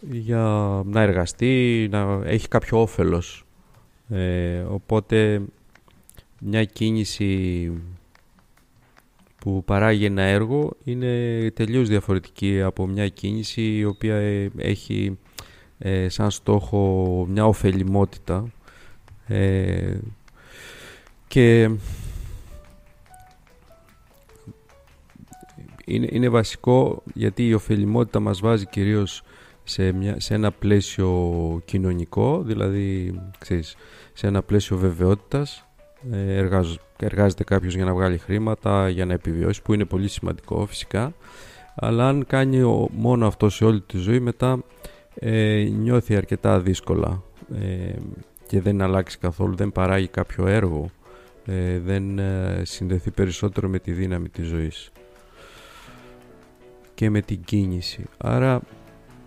για 0.00 0.82
να 0.84 1.00
εργαστεί, 1.00 1.88
να 1.90 2.20
έχει 2.24 2.48
κάποιο 2.48 2.80
όφελος. 2.80 3.46
Ε, 4.08 4.58
οπότε 4.60 5.42
μια 6.40 6.64
κίνηση 6.64 7.72
που 9.44 9.64
παράγει 9.64 10.04
ένα 10.04 10.22
έργο 10.22 10.72
είναι 10.84 11.50
τελείως 11.54 11.88
διαφορετική 11.88 12.62
από 12.62 12.86
μια 12.86 13.08
κίνηση 13.08 13.76
η 13.76 13.84
οποία 13.84 14.14
ε, 14.14 14.50
έχει 14.56 15.18
ε, 15.78 16.08
σαν 16.08 16.30
στόχο 16.30 17.26
μια 17.28 17.46
ωφελημότητα 17.46 18.52
ε, 19.26 19.96
και 21.26 21.62
είναι, 25.84 26.08
είναι 26.10 26.28
βασικό 26.28 27.02
γιατί 27.14 27.46
η 27.46 27.54
ωφελημότητα 27.54 28.20
μας 28.20 28.40
βάζει 28.40 28.66
κυρίως 28.66 29.22
σε, 29.64 29.92
μια, 29.92 30.20
σε 30.20 30.34
ένα 30.34 30.52
πλαίσιο 30.52 31.62
κοινωνικό, 31.64 32.42
δηλαδή 32.42 33.14
ξέρεις, 33.38 33.76
σε 34.12 34.26
ένα 34.26 34.42
πλαίσιο 34.42 34.76
βεβαιότητας. 34.76 35.68
Ε, 36.12 36.34
εργάζεται 36.98 37.44
κάποιος 37.44 37.74
για 37.74 37.84
να 37.84 37.94
βγάλει 37.94 38.18
χρήματα, 38.18 38.88
για 38.88 39.04
να 39.04 39.12
επιβιώσει, 39.12 39.62
που 39.62 39.74
είναι 39.74 39.84
πολύ 39.84 40.08
σημαντικό 40.08 40.66
φυσικά. 40.66 41.14
Αλλά 41.74 42.08
αν 42.08 42.26
κάνει 42.26 42.88
μόνο 42.92 43.26
αυτό 43.26 43.50
σε 43.50 43.64
όλη 43.64 43.80
τη 43.80 43.98
ζωή, 43.98 44.20
μετά 44.20 44.58
ε, 45.14 45.68
νιώθει 45.78 46.16
αρκετά 46.16 46.60
δύσκολα 46.60 47.22
ε, 47.54 47.94
και 48.46 48.60
δεν 48.60 48.82
αλλάξει 48.82 49.18
καθόλου, 49.18 49.56
δεν 49.56 49.72
παράγει 49.72 50.08
κάποιο 50.08 50.46
έργο, 50.46 50.90
ε, 51.46 51.78
δεν 51.78 52.18
ε, 52.18 52.62
συνδεθεί 52.62 53.10
περισσότερο 53.10 53.68
με 53.68 53.78
τη 53.78 53.92
δύναμη 53.92 54.28
της 54.28 54.46
ζωής 54.46 54.90
και 56.94 57.10
με 57.10 57.20
την 57.20 57.40
κίνηση. 57.44 58.04
Άρα 58.16 58.60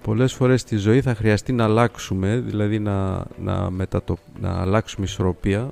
πολλές 0.02 0.34
φορές 0.34 0.62
στη 0.62 0.76
ζωή 0.76 1.02
θα 1.02 1.16
χρειαστεί 1.16 1.54
να 1.54 1.64
αλλάξουμε, 1.64 2.38
δηλαδή 2.38 2.80
να, 2.80 3.26
να, 3.40 3.70
μετατο, 3.70 4.18
να 4.40 4.62
αλλάξουμε 4.62 5.06
ισορροπία 5.06 5.72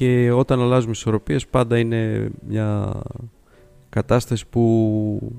και 0.00 0.30
όταν 0.30 0.60
αλλάζουμε 0.60 0.92
ισορροπίες 0.92 1.46
πάντα 1.46 1.78
είναι 1.78 2.30
μια 2.48 3.02
κατάσταση 3.88 4.46
που 4.46 5.32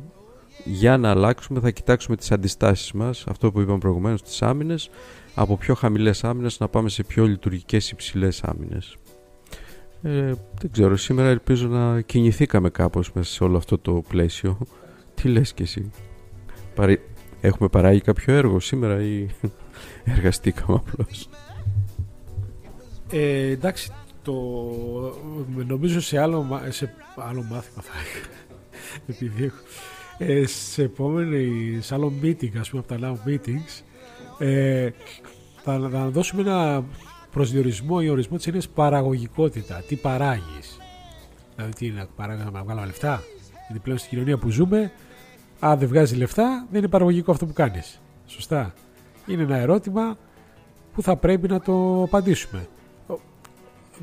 για 0.65 0.97
να 0.97 1.09
αλλάξουμε 1.09 1.59
θα 1.59 1.69
κοιτάξουμε 1.69 2.15
τις 2.15 2.31
αντιστάσεις 2.31 2.91
μας, 2.91 3.23
αυτό 3.27 3.51
που 3.51 3.61
είπαμε 3.61 3.77
προηγουμένως, 3.77 4.21
τις 4.21 4.41
άμυνες, 4.41 4.89
από 5.35 5.57
πιο 5.57 5.73
χαμηλές 5.73 6.23
άμυνες 6.23 6.59
να 6.59 6.67
πάμε 6.67 6.89
σε 6.89 7.03
πιο 7.03 7.25
λειτουργικές 7.25 7.91
υψηλές 7.91 8.43
άμυνες. 8.43 8.97
Ε, 10.01 10.33
δεν 10.59 10.71
ξέρω, 10.71 10.97
σήμερα 10.97 11.29
ελπίζω 11.29 11.67
να 11.67 12.01
κινηθήκαμε 12.01 12.69
κάπως 12.69 13.11
μέσα 13.13 13.31
σε 13.31 13.43
όλο 13.43 13.57
αυτό 13.57 13.77
το 13.77 14.03
πλαίσιο. 14.07 14.57
Τι 15.13 15.27
λες 15.27 15.53
και 15.53 15.63
εσύ; 15.63 15.91
Έχουμε 17.41 17.69
παράγει 17.69 18.01
κάποιο 18.01 18.33
έργο 18.33 18.59
σήμερα 18.59 19.01
ή 19.01 19.27
εργαστήκαμε 20.15 20.81
απλώς; 20.87 21.29
Ε, 23.11 23.49
εντάξει, 23.49 23.91
το, 24.23 24.33
νομίζω 25.67 25.99
σε 25.99 26.19
άλλο, 26.19 26.47
σε 26.69 26.93
άλλο 27.15 27.41
μάθημα 27.41 27.81
θα 27.81 27.91
επειδή 29.07 29.43
έχω, 29.43 29.63
ε, 30.17 30.45
σε 30.45 30.83
επόμενη, 30.83 31.77
σε 31.81 31.93
άλλο 31.93 32.13
meeting, 32.21 32.57
ας 32.59 32.69
πούμε 32.69 32.83
από 32.87 32.99
τα 32.99 33.17
now 33.25 33.29
meetings, 33.29 33.83
ε, 34.37 34.89
θα, 35.63 35.89
θα 35.91 36.09
δώσουμε 36.09 36.41
ένα 36.41 36.83
προσδιορισμό 37.31 37.99
ή 38.01 38.09
ορισμό 38.09 38.37
της 38.37 38.47
έννοιας 38.47 38.69
παραγωγικότητα. 38.69 39.83
Τι 39.87 39.95
παράγεις. 39.95 40.77
Δηλαδή 41.55 41.73
τι 41.73 41.85
είναι, 41.85 42.07
παράγουμε 42.15 42.49
να 42.51 42.63
βγάλουμε 42.63 42.85
λεφτά. 42.85 43.23
Γιατί 43.67 43.81
πλέον 43.83 43.97
στην 43.97 44.09
κοινωνία 44.09 44.37
που 44.37 44.49
ζούμε 44.49 44.91
αν 45.59 45.79
δεν 45.79 45.87
βγάζεις 45.87 46.17
λεφτά, 46.17 46.67
δεν 46.69 46.79
είναι 46.79 46.87
παραγωγικό 46.87 47.31
αυτό 47.31 47.45
που 47.45 47.53
κάνεις. 47.53 48.01
Σωστά. 48.25 48.73
Είναι 49.27 49.41
ένα 49.41 49.57
ερώτημα 49.57 50.17
που 50.93 51.01
θα 51.01 51.15
πρέπει 51.15 51.47
να 51.47 51.59
το 51.61 52.03
απαντήσουμε. 52.03 52.67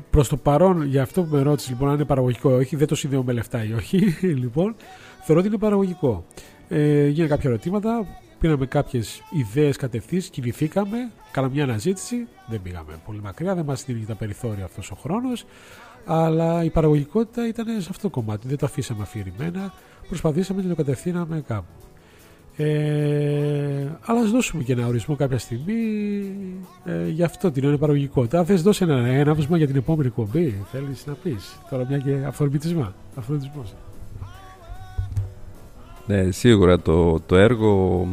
Προς 0.09 0.27
το 0.27 0.37
παρόν, 0.37 0.83
για 0.83 1.01
αυτό 1.01 1.23
που 1.23 1.35
με 1.35 1.41
ρώτησες 1.41 1.69
λοιπόν, 1.69 1.87
αν 1.87 1.95
είναι 1.95 2.05
παραγωγικό 2.05 2.51
ή 2.51 2.53
όχι, 2.53 2.75
δεν 2.75 2.87
το 2.87 2.95
συνδέω 2.95 3.23
με 3.23 3.33
λεφτά 3.33 3.63
ή 3.63 3.73
όχι. 3.73 3.97
λοιπόν, 4.43 4.75
θεωρώ 5.23 5.41
ότι 5.41 5.49
είναι 5.49 5.57
παραγωγικό. 5.57 6.25
Ε, 6.69 7.07
γίνανε 7.07 7.29
κάποια 7.29 7.49
ερωτήματα, 7.49 8.05
πήραμε 8.39 8.65
κάποιες 8.65 9.21
ιδέες 9.31 9.77
κατευθύνσεις, 9.77 10.29
κινηθήκαμε, 10.29 11.11
κάναμε 11.31 11.53
μια 11.53 11.63
αναζήτηση. 11.63 12.27
Δεν 12.47 12.61
πήγαμε 12.61 12.99
πολύ 13.05 13.21
μακριά, 13.21 13.55
δεν 13.55 13.65
μας 13.65 13.85
δίνει 13.85 14.05
τα 14.05 14.15
περιθώρια 14.15 14.63
αυτός 14.63 14.91
ο 14.91 14.95
χρόνος. 14.95 15.45
Αλλά 16.05 16.63
η 16.63 16.69
παραγωγικότητα 16.69 17.47
ήταν 17.47 17.65
σε 17.65 17.87
αυτό 17.89 18.01
το 18.01 18.09
κομμάτι. 18.09 18.47
Δεν 18.47 18.57
το 18.57 18.65
αφήσαμε 18.65 19.01
αφηρημένα 19.01 19.73
προσπαθήσαμε 20.09 20.61
και 20.61 20.67
το 20.67 20.75
κατευθύναμε 20.75 21.43
κάπου. 21.47 21.88
Ε, 22.61 23.97
αλλά 24.05 24.19
ας 24.19 24.31
δώσουμε 24.31 24.63
και 24.63 24.73
ένα 24.73 24.87
ορισμό 24.87 25.15
κάποια 25.15 25.37
στιγμή 25.37 25.73
ε, 26.85 27.09
για 27.09 27.25
αυτό 27.25 27.51
την 27.51 27.77
παραγωγικότητα. 27.79 28.39
Αν 28.39 28.45
θες 28.45 28.61
δώσει 28.61 28.83
ένα 28.83 29.07
έναυσμα 29.07 29.57
για 29.57 29.67
την 29.67 29.75
επόμενη 29.75 30.09
κομπή, 30.09 30.63
θέλεις 30.71 31.05
να 31.05 31.13
πεις. 31.13 31.59
Τώρα 31.69 31.85
μια 31.89 31.97
και 31.97 32.25
αυθορμητισμά. 32.27 32.93
Αυθορμητισμός. 33.15 33.73
Ναι, 36.05 36.31
σίγουρα 36.31 36.79
το, 36.79 37.19
το 37.19 37.35
έργο 37.35 38.07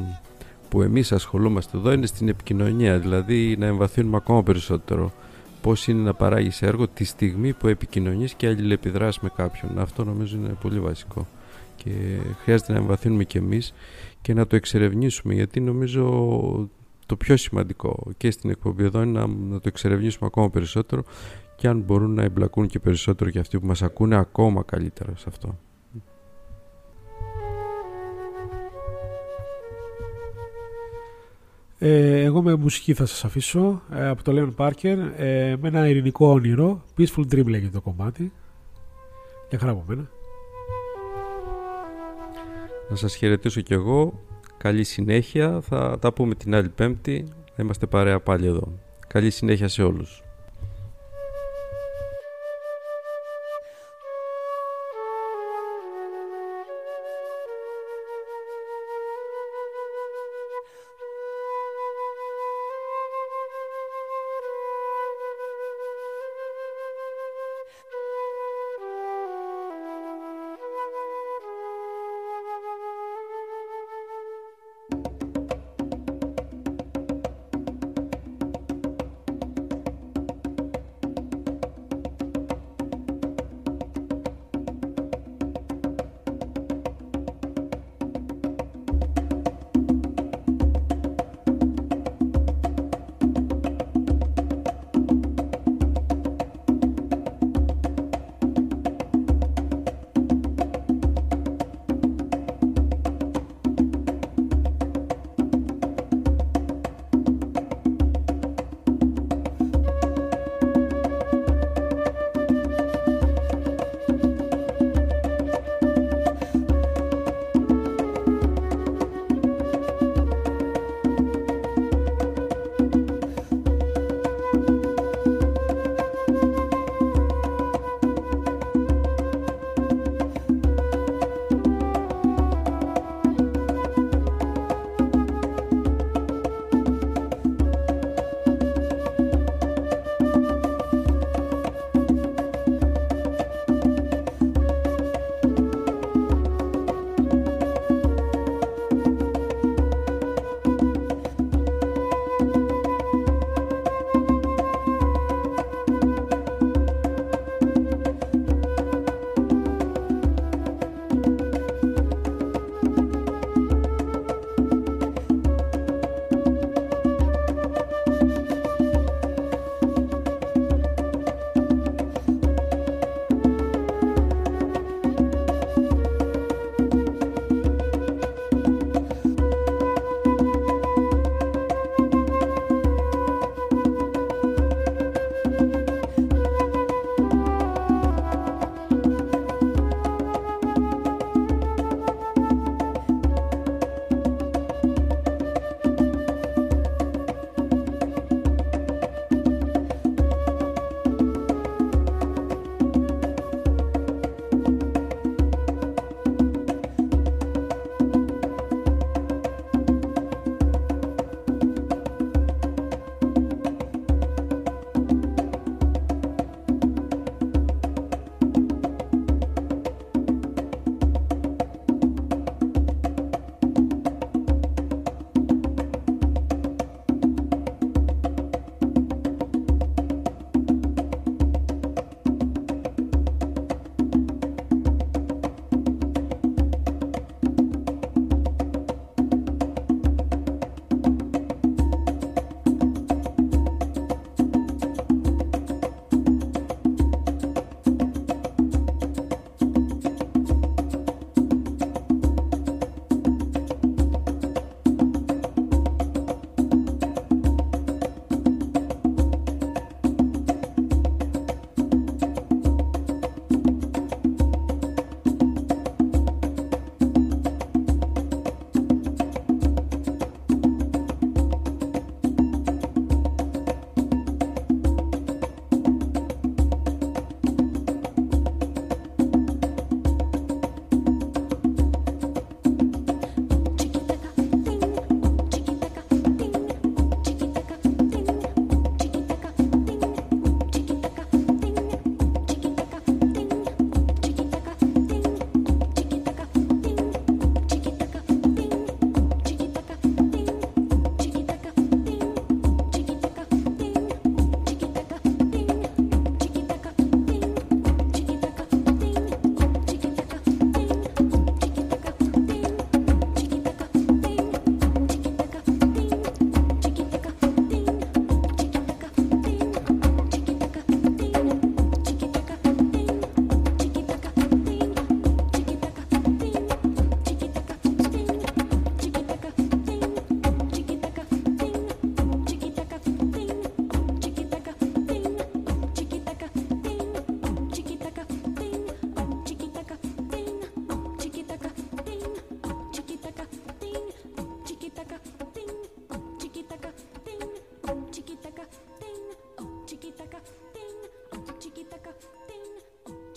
που 0.69 0.83
εμείς 0.83 1.13
ασχολούμαστε 1.13 1.77
εδώ 1.77 1.93
είναι 1.93 2.07
στην 2.07 2.29
επικοινωνία, 2.29 2.99
δηλαδή 2.99 3.57
να 3.59 3.67
εμβαθύνουμε 3.67 4.17
ακόμα 4.17 4.43
περισσότερο 4.43 5.13
πώς 5.61 5.87
είναι 5.87 6.03
να 6.03 6.15
παράγεις 6.15 6.63
έργο 6.63 6.89
τη 6.89 7.05
στιγμή 7.05 7.53
που 7.53 7.69
επικοινωνείς 7.69 8.35
και 8.35 8.47
αλληλεπιδράς 8.47 9.21
με 9.21 9.31
κάποιον. 9.37 9.79
Αυτό 9.79 10.05
νομίζω 10.05 10.37
είναι 10.37 10.57
πολύ 10.61 10.81
βασικό 10.81 11.27
και 11.77 11.91
χρειάζεται 12.43 12.73
να 12.73 12.79
εμβαθύνουμε 12.79 13.25
κι 13.25 13.39
εμείς 13.39 13.75
και 14.21 14.35
να 14.35 14.47
το 14.47 14.57
εξερευνήσουμε 14.57 15.35
γιατί 15.35 15.61
νομίζω 15.61 16.69
το 17.07 17.17
πιο 17.17 17.37
σημαντικό 17.37 18.13
και 18.17 18.31
στην 18.31 18.51
εκπομπή 18.51 18.85
εδώ 18.85 19.03
είναι 19.03 19.21
να, 19.21 19.27
να 19.27 19.61
το 19.61 19.69
εξερευνήσουμε 19.69 20.27
ακόμα 20.27 20.51
περισσότερο 20.51 21.03
και 21.57 21.69
αν 21.69 21.81
μπορούν 21.81 22.15
να 22.15 22.23
εμπλακούν 22.23 22.67
και 22.67 22.79
περισσότερο 22.79 23.31
και 23.31 23.39
αυτοί 23.39 23.61
που 23.61 23.67
μας 23.67 23.83
ακούνε 23.83 24.17
ακόμα 24.17 24.63
καλύτερα 24.63 25.17
σε 25.17 25.25
αυτό. 25.29 25.59
Ε, 31.79 32.23
εγώ 32.23 32.43
με 32.43 32.55
μουσική 32.55 32.95
θα 32.95 33.07
σας 33.07 33.25
αφήσω 33.25 33.83
ε, 33.93 34.09
από 34.09 34.23
το 34.23 34.33
Leon 34.35 34.67
Parker 34.67 34.97
ε, 35.17 35.57
με 35.61 35.69
ένα 35.69 35.89
ειρηνικό 35.89 36.29
όνειρο 36.29 36.85
Peaceful 36.99 37.33
Dream 37.33 37.47
λέγεται 37.47 37.71
το 37.73 37.81
κομμάτι 37.81 38.33
για 39.49 39.59
χαρά 39.59 39.73
από 39.73 39.85
μένα 39.87 40.11
να 42.89 42.97
σας 42.97 43.17
χαιρετήσω 43.17 43.61
κι 43.61 43.73
εγώ. 43.73 44.21
Καλή 44.57 44.85
συνέχεια. 44.85 45.61
Θα 45.61 45.99
τα 46.01 46.13
πούμε 46.13 46.35
την 46.35 46.55
άλλη 46.55 46.69
πέμπτη. 46.69 47.29
Θα 47.45 47.63
είμαστε 47.63 47.87
παρέα 47.87 48.21
πάλι 48.21 48.47
εδώ. 48.47 48.79
Καλή 49.09 49.31
συνέχεια 49.31 49.69
σε 49.69 49.83
όλους. 49.83 50.26